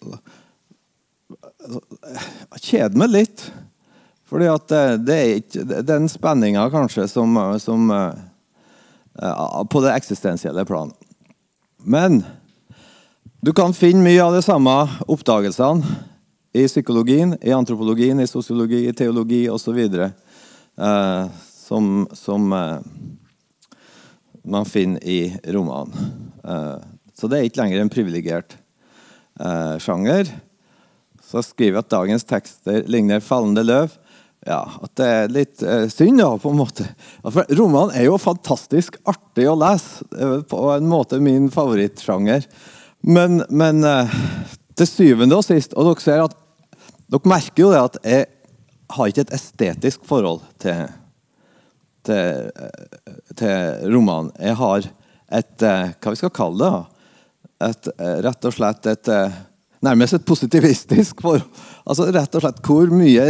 så 1.68 2.62
kjeder 2.62 2.98
meg 2.98 3.12
litt. 3.14 3.44
Fordi 4.28 4.48
at 4.52 4.66
det, 4.68 4.82
det 5.08 5.16
er 5.16 5.38
ikke 5.40 5.82
den 5.88 6.08
spenninga 6.12 6.66
kanskje 6.72 7.06
som, 7.08 7.38
som 7.62 7.88
På 9.72 9.80
det 9.80 9.94
eksistensielle 9.96 10.64
plan. 10.68 10.92
Men 11.78 12.20
du 13.40 13.52
kan 13.54 13.74
finne 13.74 14.02
mye 14.04 14.20
av 14.20 14.34
de 14.34 14.42
samme 14.42 14.72
oppdagelsene 15.06 15.96
i 16.52 16.64
psykologien, 16.66 17.36
i 17.40 17.52
antropologien, 17.54 18.20
i 18.20 18.26
sosiologi, 18.26 18.88
i 18.88 18.94
teologi 18.96 19.44
osv. 19.50 19.78
Eh, 19.78 21.28
som, 21.68 22.08
som 22.12 22.52
eh, 22.52 22.78
man 24.42 24.66
finner 24.66 25.04
i 25.04 25.36
romanen. 25.44 25.94
Eh, 26.44 26.76
så 27.14 27.30
det 27.30 27.38
er 27.38 27.48
ikke 27.48 27.62
lenger 27.62 27.82
en 27.82 27.92
privilegert 27.92 28.56
eh, 29.40 29.76
sjanger. 29.82 30.32
Så 31.22 31.42
skriver 31.44 31.78
jeg 31.78 31.84
at 31.84 31.94
dagens 31.94 32.26
tekster 32.26 32.86
ligner 32.90 33.22
fallende 33.22 33.66
løv. 33.66 33.94
Ja, 34.48 34.62
At 34.80 34.94
det 34.96 35.06
er 35.12 35.32
litt 35.32 35.62
eh, 35.62 35.86
synd, 35.92 36.22
da, 36.22 36.30
på 36.40 36.52
en 36.52 36.60
måte. 36.60 36.86
For 37.20 37.44
romanen 37.58 37.92
er 37.98 38.06
jo 38.08 38.16
fantastisk 38.20 38.96
artig 39.08 39.44
å 39.50 39.56
lese. 39.60 40.06
På 40.48 40.70
en 40.72 40.88
måte 40.88 41.20
min 41.20 41.50
favorittsjanger. 41.52 42.46
Men, 43.04 43.42
men 43.50 43.84
eh, 43.84 44.14
til 44.78 44.88
syvende 44.88 45.36
og 45.38 45.44
sist 45.46 45.74
Og 45.78 45.86
dere 45.86 46.02
ser 46.02 46.24
at 46.24 46.32
dere 47.08 47.30
merker 47.30 47.62
jo 47.62 47.68
det 47.70 47.82
at 47.84 47.98
jeg 48.02 48.24
har 48.96 49.10
ikke 49.10 49.22
et 49.26 49.36
estetisk 49.36 50.08
forhold 50.08 50.42
til 50.62 50.88
til, 52.08 52.48
til 53.36 53.92
romanen. 53.92 54.30
Jeg 54.40 54.56
har 54.56 54.86
et 55.38 55.64
eh, 55.66 55.90
Hva 56.00 56.12
vi 56.14 56.20
skal 56.22 56.32
kalle 56.32 56.64
det? 56.64 57.02
Et, 57.68 57.88
eh, 57.98 58.18
rett 58.24 58.48
og 58.48 58.54
slett 58.54 58.88
et 58.88 59.12
eh, 59.12 59.38
Nærmest 59.84 60.16
et 60.16 60.24
positivistisk 60.26 61.20
forhold. 61.22 61.44
Altså 61.86 62.08
rett 62.10 62.32
og 62.34 62.42
slett 62.42 62.62
hvor 62.66 62.90
mye 62.90 63.28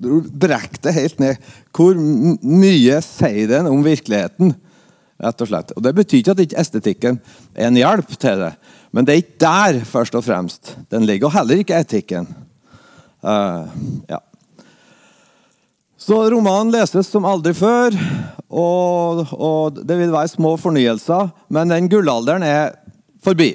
Brekk 0.00 0.80
det 0.82 0.96
helt 0.96 1.22
ned. 1.22 1.52
Hvor 1.76 1.98
mye 1.98 3.00
sier 3.04 3.50
den 3.50 3.68
om 3.70 3.84
virkeligheten? 3.84 4.54
rett 5.20 5.42
og 5.44 5.50
slett. 5.50 5.74
Og 5.76 5.84
Det 5.84 5.92
betyr 5.96 6.22
ikke 6.22 6.34
at 6.34 6.42
ikke 6.44 6.62
estetikken 6.62 7.20
er 7.54 7.68
en 7.68 7.78
hjelp 7.78 8.14
til 8.16 8.44
det. 8.44 8.54
Men 8.90 9.06
det 9.06 9.14
er 9.14 9.22
ikke 9.22 9.44
der 9.44 9.80
først 9.86 10.16
og 10.18 10.24
fremst 10.26 10.74
den 10.92 11.06
ligger. 11.08 11.32
Heller 11.34 11.60
ikke 11.60 11.78
etikken. 11.78 12.28
Uh, 13.20 13.68
ja. 14.08 14.20
Så 16.00 16.16
romanen 16.32 16.72
leses 16.72 17.10
som 17.12 17.26
aldri 17.28 17.52
før, 17.54 17.92
og, 18.48 19.26
og, 19.36 19.82
det 19.84 19.98
vil 19.98 20.14
være 20.14 20.32
små 20.32 20.54
fornyelser. 20.58 21.28
Men 21.52 21.70
den 21.70 21.90
gullalderen 21.92 22.46
er 22.46 22.72
forbi. 23.22 23.52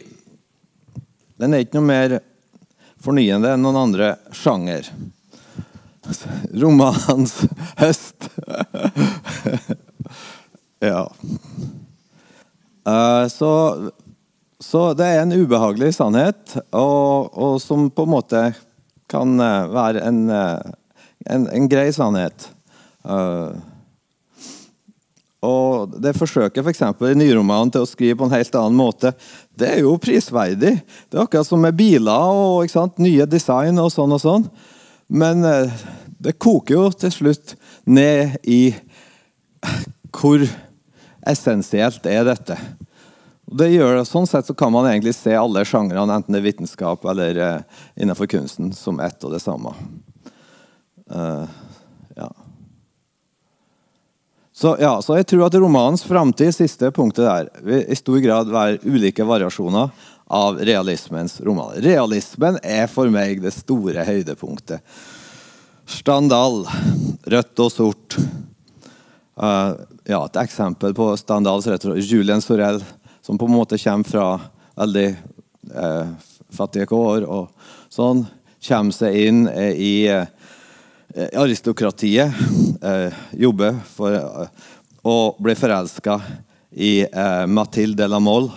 Den 1.42 1.56
er 1.56 1.66
ikke 1.66 1.80
noe 1.80 1.90
mer 1.90 2.20
fornyende 3.02 3.52
enn 3.52 3.66
noen 3.66 3.82
andre 3.82 4.14
sjanger. 4.34 4.88
Romanens 6.64 7.38
høst. 7.80 8.30
ja. 10.90 11.04
Uh, 12.86 13.26
så, 13.34 13.52
så, 14.62 14.88
det 14.94 15.10
er 15.10 15.24
en 15.24 15.34
ubehagelig 15.34 15.96
sannhet, 15.98 16.58
og, 16.70 17.32
og 17.34 17.62
som 17.64 17.90
på 17.90 18.06
en 18.06 18.14
måte 18.14 18.48
kan 19.10 19.38
uh, 19.42 19.70
være 19.74 20.04
en 20.06 20.26
uh, 20.30 20.76
en, 21.30 21.48
en 21.50 21.70
grei 21.70 21.88
sannhet. 21.94 22.50
Og 25.46 25.98
Det 26.02 26.16
forsøket 26.18 26.64
for 26.64 26.72
eksempel, 26.72 27.12
i 27.12 27.20
nyromanen 27.20 27.72
til 27.74 27.86
å 27.86 27.90
skrive 27.90 28.18
på 28.18 28.28
en 28.28 28.34
helt 28.34 28.56
annen 28.58 28.78
måte, 28.80 29.14
det 29.54 29.76
er 29.76 29.84
jo 29.86 29.98
prisverdig. 30.02 30.74
Det 30.82 31.20
er 31.20 31.26
akkurat 31.26 31.48
som 31.48 31.62
med 31.62 31.78
biler 31.78 32.40
og 32.40 32.72
sant, 32.72 32.98
nye 33.02 33.28
design 33.30 33.78
og 33.82 33.92
sånn 33.94 34.16
og 34.16 34.24
sånn. 34.24 34.48
Men 35.06 35.46
uh, 35.46 35.86
det 36.26 36.40
koker 36.42 36.78
jo 36.78 36.86
til 36.98 37.14
slutt 37.14 37.56
ned 37.86 38.38
i 38.50 38.74
hvor 40.16 40.42
essensielt 41.26 42.06
er 42.10 42.26
dette. 42.28 42.58
Det 43.46 43.68
gjør, 43.70 44.02
sånn 44.08 44.26
sett 44.30 44.48
så 44.48 44.56
kan 44.58 44.74
man 44.74 44.88
egentlig 44.90 45.14
se 45.18 45.36
alle 45.38 45.62
sjangrene, 45.68 46.18
enten 46.18 46.34
det 46.34 46.42
er 46.42 46.48
vitenskap 46.48 47.06
eller 47.12 47.38
uh, 47.38 47.84
innenfor 47.94 48.30
kunsten, 48.32 48.72
som 48.74 48.98
ett 49.04 49.22
og 49.22 49.36
det 49.36 49.42
samme. 49.44 49.76
Uh, 51.12 51.46
ja. 52.18 52.32
Så, 54.56 54.74
ja, 54.82 54.96
så 55.04 55.20
jeg 55.20 55.28
tror 55.30 55.46
at 55.46 55.58
romanens 55.62 56.06
framtid, 56.08 56.56
siste 56.56 56.90
punktet 56.96 57.28
der, 57.28 57.52
vil 57.62 57.86
i 57.86 58.00
stor 58.00 58.18
grad 58.24 58.50
være 58.50 58.82
ulike 58.88 59.28
variasjoner 59.28 59.94
av 60.26 60.58
realismens 60.66 61.38
romaner. 61.46 61.84
Realismen 61.86 62.58
er 62.64 62.88
for 62.90 63.12
meg 63.14 63.44
det 63.44 63.54
store 63.54 64.08
høydepunktet. 64.08 64.82
Standal, 65.86 66.64
rødt 67.30 67.64
og 67.64 67.72
sort. 67.74 68.18
Uh, 69.36 69.76
ja, 70.08 70.22
et 70.22 70.40
eksempel 70.42 70.96
på 70.96 71.10
Standals 71.20 71.68
retro, 71.70 71.96
Julien 72.00 72.42
Sorell, 72.44 72.82
som 73.26 73.38
på 73.38 73.50
en 73.50 73.58
måte 73.58 73.80
kommer 73.82 74.10
fra 74.10 74.28
veldig 74.80 75.10
uh, 75.76 76.16
fattige 76.54 76.90
kår 76.90 77.28
og 77.28 77.72
sånn. 77.94 78.26
Kommer 78.66 78.96
seg 78.96 79.20
inn 79.28 79.46
i 79.54 80.08
uh, 80.10 80.26
Eh, 81.16 81.42
aristokratiet 81.42 82.34
eh, 82.82 83.14
jobber 83.32 83.78
for 83.88 84.12
eh, 84.12 84.48
å 85.08 85.36
bli 85.40 85.54
forelska 85.56 86.18
i 86.76 87.06
eh, 87.06 87.46
Mathilde 87.48 88.10
de. 88.12 88.50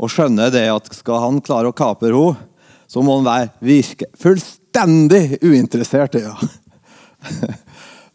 Og 0.00 0.08
skjønner 0.08 0.48
det 0.54 0.64
at 0.72 0.88
skal 0.96 1.20
han 1.20 1.42
klare 1.44 1.68
å 1.68 1.76
kapre 1.76 2.14
henne, 2.14 2.48
så 2.92 3.02
må 3.04 3.16
han 3.18 3.28
være 3.28 3.50
virke 3.64 4.08
fullstendig 4.20 5.38
uinteressert 5.40 6.18
i 6.20 6.26
henne. 6.26 6.50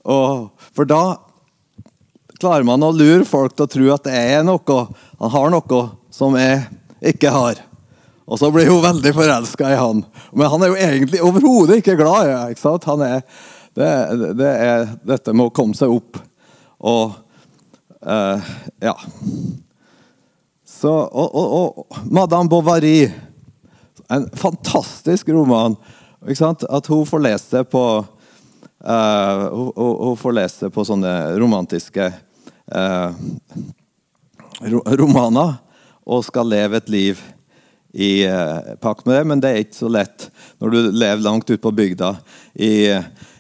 for 0.78 0.88
da 0.90 1.02
klarer 2.38 2.68
man 2.68 2.86
å 2.86 2.94
lure 2.94 3.26
folk 3.26 3.56
til 3.56 3.66
å 3.66 3.72
tro 3.74 3.88
at 3.96 4.06
det 4.06 4.14
er 4.36 4.46
noe 4.46 4.84
han 5.18 5.34
har 5.34 5.50
noe 5.54 5.82
som 6.14 6.38
jeg 6.38 6.62
ikke 7.14 7.34
har. 7.34 7.62
Og 8.28 8.40
så 8.40 8.50
blir 8.52 8.70
hun 8.70 8.84
veldig 8.84 9.14
forelska 9.16 9.70
i 9.72 9.78
han. 9.80 10.04
Men 10.36 10.52
han 10.52 10.64
er 10.64 10.74
jo 10.74 10.82
egentlig 10.88 11.22
overhodet 11.24 11.80
ikke 11.80 11.96
glad 12.00 12.28
i 12.28 12.34
henne. 12.36 13.22
Det, 13.78 13.92
det, 14.38 14.52
er 14.52 14.90
dette 15.06 15.34
med 15.34 15.48
å 15.48 15.54
komme 15.54 15.78
seg 15.78 15.94
opp 15.94 16.18
og 16.78 17.18
uh, 18.06 18.52
Ja. 18.84 18.98
Så, 20.78 20.92
og, 20.92 21.30
og, 21.34 21.54
og, 21.58 22.02
Madame 22.14 22.50
Bovary, 22.52 23.08
en 24.14 24.28
fantastisk 24.38 25.30
roman. 25.30 25.76
At 26.70 26.88
hun 26.88 27.06
får 27.06 27.24
lese 27.24 27.64
på 27.70 27.84
uh, 28.86 29.44
hun, 29.54 29.72
hun, 29.76 30.18
får 30.18 30.38
lese 30.38 30.70
på 30.74 30.86
sånne 30.88 31.14
romantiske 31.40 32.12
uh, 32.76 33.12
romaner 34.98 35.58
og 36.08 36.26
skal 36.26 36.50
leve 36.50 36.80
et 36.80 36.90
liv 36.90 37.26
i 37.98 38.28
pakt 38.84 39.08
med 39.08 39.16
det, 39.16 39.24
men 39.26 39.40
det 39.42 39.50
er 39.50 39.64
ikke 39.64 39.78
så 39.80 39.90
lett 39.90 40.28
når 40.62 40.74
du 40.74 40.78
lever 40.92 41.24
langt 41.24 41.50
ute 41.50 41.62
på 41.62 41.72
bygda 41.74 42.12
i 42.54 42.74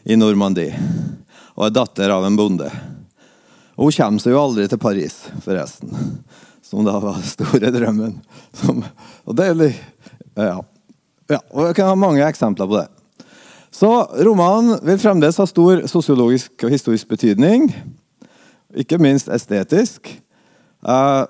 i 0.07 0.15
Normandie 0.15 0.75
og 1.57 1.65
er 1.67 1.73
datter 1.75 2.11
av 2.13 2.25
en 2.25 2.37
bonde. 2.37 2.69
Hun 3.77 3.91
kommer 3.91 4.21
seg 4.21 4.33
jo 4.33 4.41
aldri 4.41 4.67
til 4.69 4.79
Paris, 4.81 5.15
forresten. 5.43 5.91
Som 6.63 6.85
da 6.85 6.97
var 7.01 7.17
store 7.25 7.71
drømmen. 7.73 8.17
Som, 8.55 8.83
og 9.25 9.37
det 9.37 9.47
er 9.49 9.57
litt, 9.57 9.81
ja. 10.37 10.59
ja. 11.31 11.41
Og 11.51 11.69
jeg 11.69 11.77
kan 11.79 11.91
ha 11.91 11.97
mange 11.99 12.25
eksempler 12.27 12.69
på 12.69 12.79
det. 12.79 12.87
Så 13.73 13.89
romanen 14.25 14.79
vil 14.85 14.99
fremdeles 15.01 15.37
ha 15.41 15.45
stor 15.49 15.83
sosiologisk 15.89 16.65
og 16.65 16.73
historisk 16.73 17.09
betydning. 17.11 17.69
Ikke 18.77 18.99
minst 19.01 19.29
estetisk. 19.29 20.09
Uh, 20.81 21.25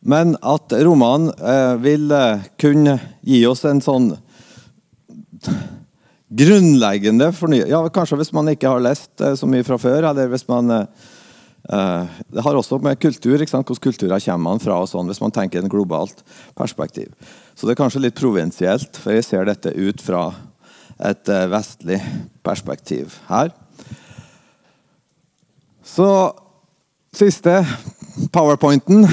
men 0.00 0.36
at 0.42 0.74
romanen 0.84 1.32
uh, 1.40 1.74
vil 1.82 2.10
uh, 2.12 2.42
kunne 2.60 2.98
gi 3.26 3.42
oss 3.48 3.64
en 3.68 3.82
sånn 3.84 4.10
grunnleggende 6.30 7.30
fornyelse 7.34 7.72
ja, 7.72 7.80
Kanskje 7.90 8.20
hvis 8.20 8.32
man 8.36 8.50
ikke 8.52 8.70
har 8.70 8.82
lest 8.84 9.22
eh, 9.24 9.32
så 9.34 9.48
mye 9.50 9.64
fra 9.66 9.78
før, 9.80 10.10
eller 10.10 10.28
hvis 10.30 10.44
man 10.50 10.68
det 11.68 12.42
har 12.42 12.56
også 12.56 12.78
med 12.82 12.98
kultur, 12.98 13.36
ikke 13.36 13.52
sant? 13.52 13.68
hvordan 13.68 13.84
kulturer 13.84 14.22
kommer 14.24 14.46
man 14.48 14.62
fra, 14.62 14.78
og 14.80 14.88
sånn, 14.90 15.10
hvis 15.10 15.20
man 15.22 15.34
tenker 15.34 15.60
en 15.60 15.70
globalt 15.70 16.22
perspektiv. 16.58 17.12
Så 17.54 17.66
det 17.66 17.74
er 17.74 17.82
kanskje 17.82 18.04
litt 18.06 18.18
provinsielt, 18.18 18.96
for 18.96 19.14
jeg 19.14 19.26
ser 19.26 19.48
dette 19.48 19.74
ut 19.76 20.00
fra 20.02 20.30
et 21.00 21.32
uh, 21.32 21.44
vestlig 21.52 22.00
perspektiv 22.44 23.18
her. 23.28 23.52
Så 25.84 26.08
siste 27.16 27.60
powerpointen. 28.32 29.04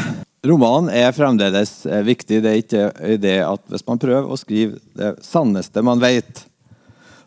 Romanen 0.47 0.91
er 0.93 1.15
fremdeles 1.15 1.81
viktig. 2.05 2.41
Det 2.43 2.51
er 2.51 2.62
ikke 2.62 3.17
det 3.19 3.39
at 3.43 3.63
hvis 3.71 3.86
man 3.88 3.99
prøver 3.99 4.29
å 4.29 4.38
skrive 4.39 4.77
det 4.95 5.15
sanneste 5.25 5.83
man 5.83 5.99
vet, 6.03 6.45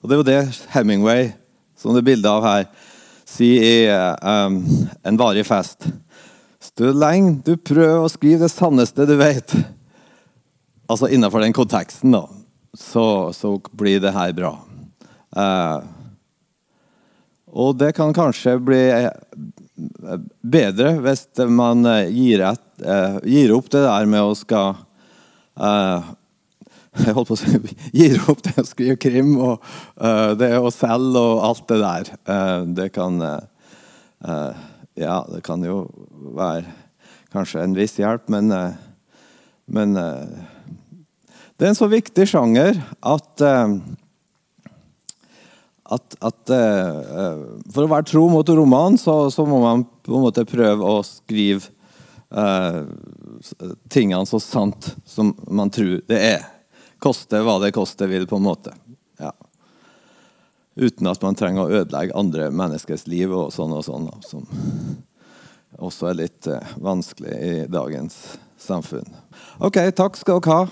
og 0.01 0.09
Det 0.09 0.15
er 0.15 0.21
jo 0.21 0.29
det 0.31 0.61
Hemingway, 0.73 1.27
som 1.77 1.93
det 1.93 2.01
er 2.01 2.07
bilde 2.07 2.31
av 2.31 2.45
her, 2.47 2.63
sier 3.31 3.63
i 3.65 3.75
um, 4.23 4.61
En 5.07 5.21
varig 5.21 5.47
fest. 5.47 5.87
Desto 6.61 6.93
lenge 6.93 7.39
du 7.47 7.55
prøver 7.57 8.03
å 8.05 8.11
skrive 8.11 8.45
det 8.45 8.53
sanneste 8.53 9.07
du 9.09 9.15
vet, 9.21 9.55
altså 10.91 11.09
innenfor 11.09 11.41
den 11.45 11.57
konteksten, 11.57 12.13
da, 12.13 12.27
så, 12.77 13.33
så 13.33 13.55
blir 13.73 14.03
det 14.03 14.13
her 14.13 14.35
bra. 14.37 14.53
Uh, 15.33 15.81
og 17.51 17.79
det 17.81 17.95
kan 17.97 18.13
kanskje 18.15 18.59
bli 18.63 18.83
bedre 20.43 20.93
hvis 21.01 21.25
man 21.49 21.87
gir, 22.13 22.45
et, 22.53 22.65
uh, 22.85 23.19
gir 23.25 23.55
opp 23.57 23.71
det 23.73 23.87
der 23.87 24.11
med 24.11 24.27
å 24.27 24.37
skal 24.39 24.77
uh, 25.57 26.13
jeg 27.05 27.15
holdt 27.15 27.31
på 27.31 27.37
å 27.39 27.61
gir 27.95 28.19
opp 28.31 28.43
det 28.43 28.57
å 28.59 28.67
skrive 28.67 28.99
krim 28.99 29.37
og 29.39 29.63
uh, 30.03 30.33
det 30.39 30.51
å 30.59 30.73
selge 30.75 31.21
og 31.21 31.45
alt 31.47 31.65
det 31.71 31.79
der. 31.85 32.13
Uh, 32.27 32.61
det 32.81 32.91
kan 32.97 33.23
uh, 33.23 34.67
Ja, 34.99 35.23
det 35.31 35.41
kan 35.47 35.63
jo 35.65 35.85
være 36.37 36.67
kanskje 37.33 37.63
en 37.63 37.77
viss 37.79 37.95
hjelp, 37.97 38.27
men, 38.29 38.51
men 39.71 39.95
det 39.95 41.63
er 41.63 41.71
en 41.71 41.79
så 41.79 41.87
viktig 41.89 42.27
sjanger 42.29 42.75
at 42.99 43.45
at, 45.95 46.17
at 46.21 46.53
For 47.71 47.87
å 47.87 47.89
være 47.95 48.09
tro 48.11 48.27
mot 48.35 48.53
romanen, 48.59 48.99
så, 49.01 49.31
så, 49.33 49.47
må 49.49 49.63
man 49.63 49.87
på 49.87 50.19
en 50.19 50.27
måte 50.27 50.45
prøve 50.45 50.85
å 50.85 51.01
skrive 51.07 51.71
tingene 53.89 54.27
så 54.29 54.43
sant 54.43 54.93
som 55.09 55.33
man 55.49 55.73
tror 55.73 56.03
det 56.11 56.21
er 56.35 56.49
koste 57.03 57.41
hva 57.45 57.59
det 57.63 57.73
koste 57.77 58.07
vil, 58.11 58.27
på 58.31 58.37
en 58.41 58.47
måte. 58.47 58.75
Ja. 59.21 59.33
Uten 60.81 61.09
at 61.11 61.23
man 61.25 61.37
trenger 61.37 61.67
å 61.67 61.81
ødelegge 61.83 62.17
andre 62.17 62.51
menneskers 62.55 63.07
liv 63.11 63.33
og 63.35 63.51
sånn 63.55 63.75
og 63.77 63.85
sånn. 63.85 64.11
Som 64.25 64.47
også 65.81 66.11
er 66.11 66.21
litt 66.25 66.49
uh, 66.51 66.61
vanskelig 66.83 67.37
i 67.37 67.55
dagens 67.71 68.39
samfunn. 68.61 69.09
OK, 69.59 69.83
takk 69.97 70.17
skal 70.21 70.41
dere 70.45 70.61
ha. 70.61 70.69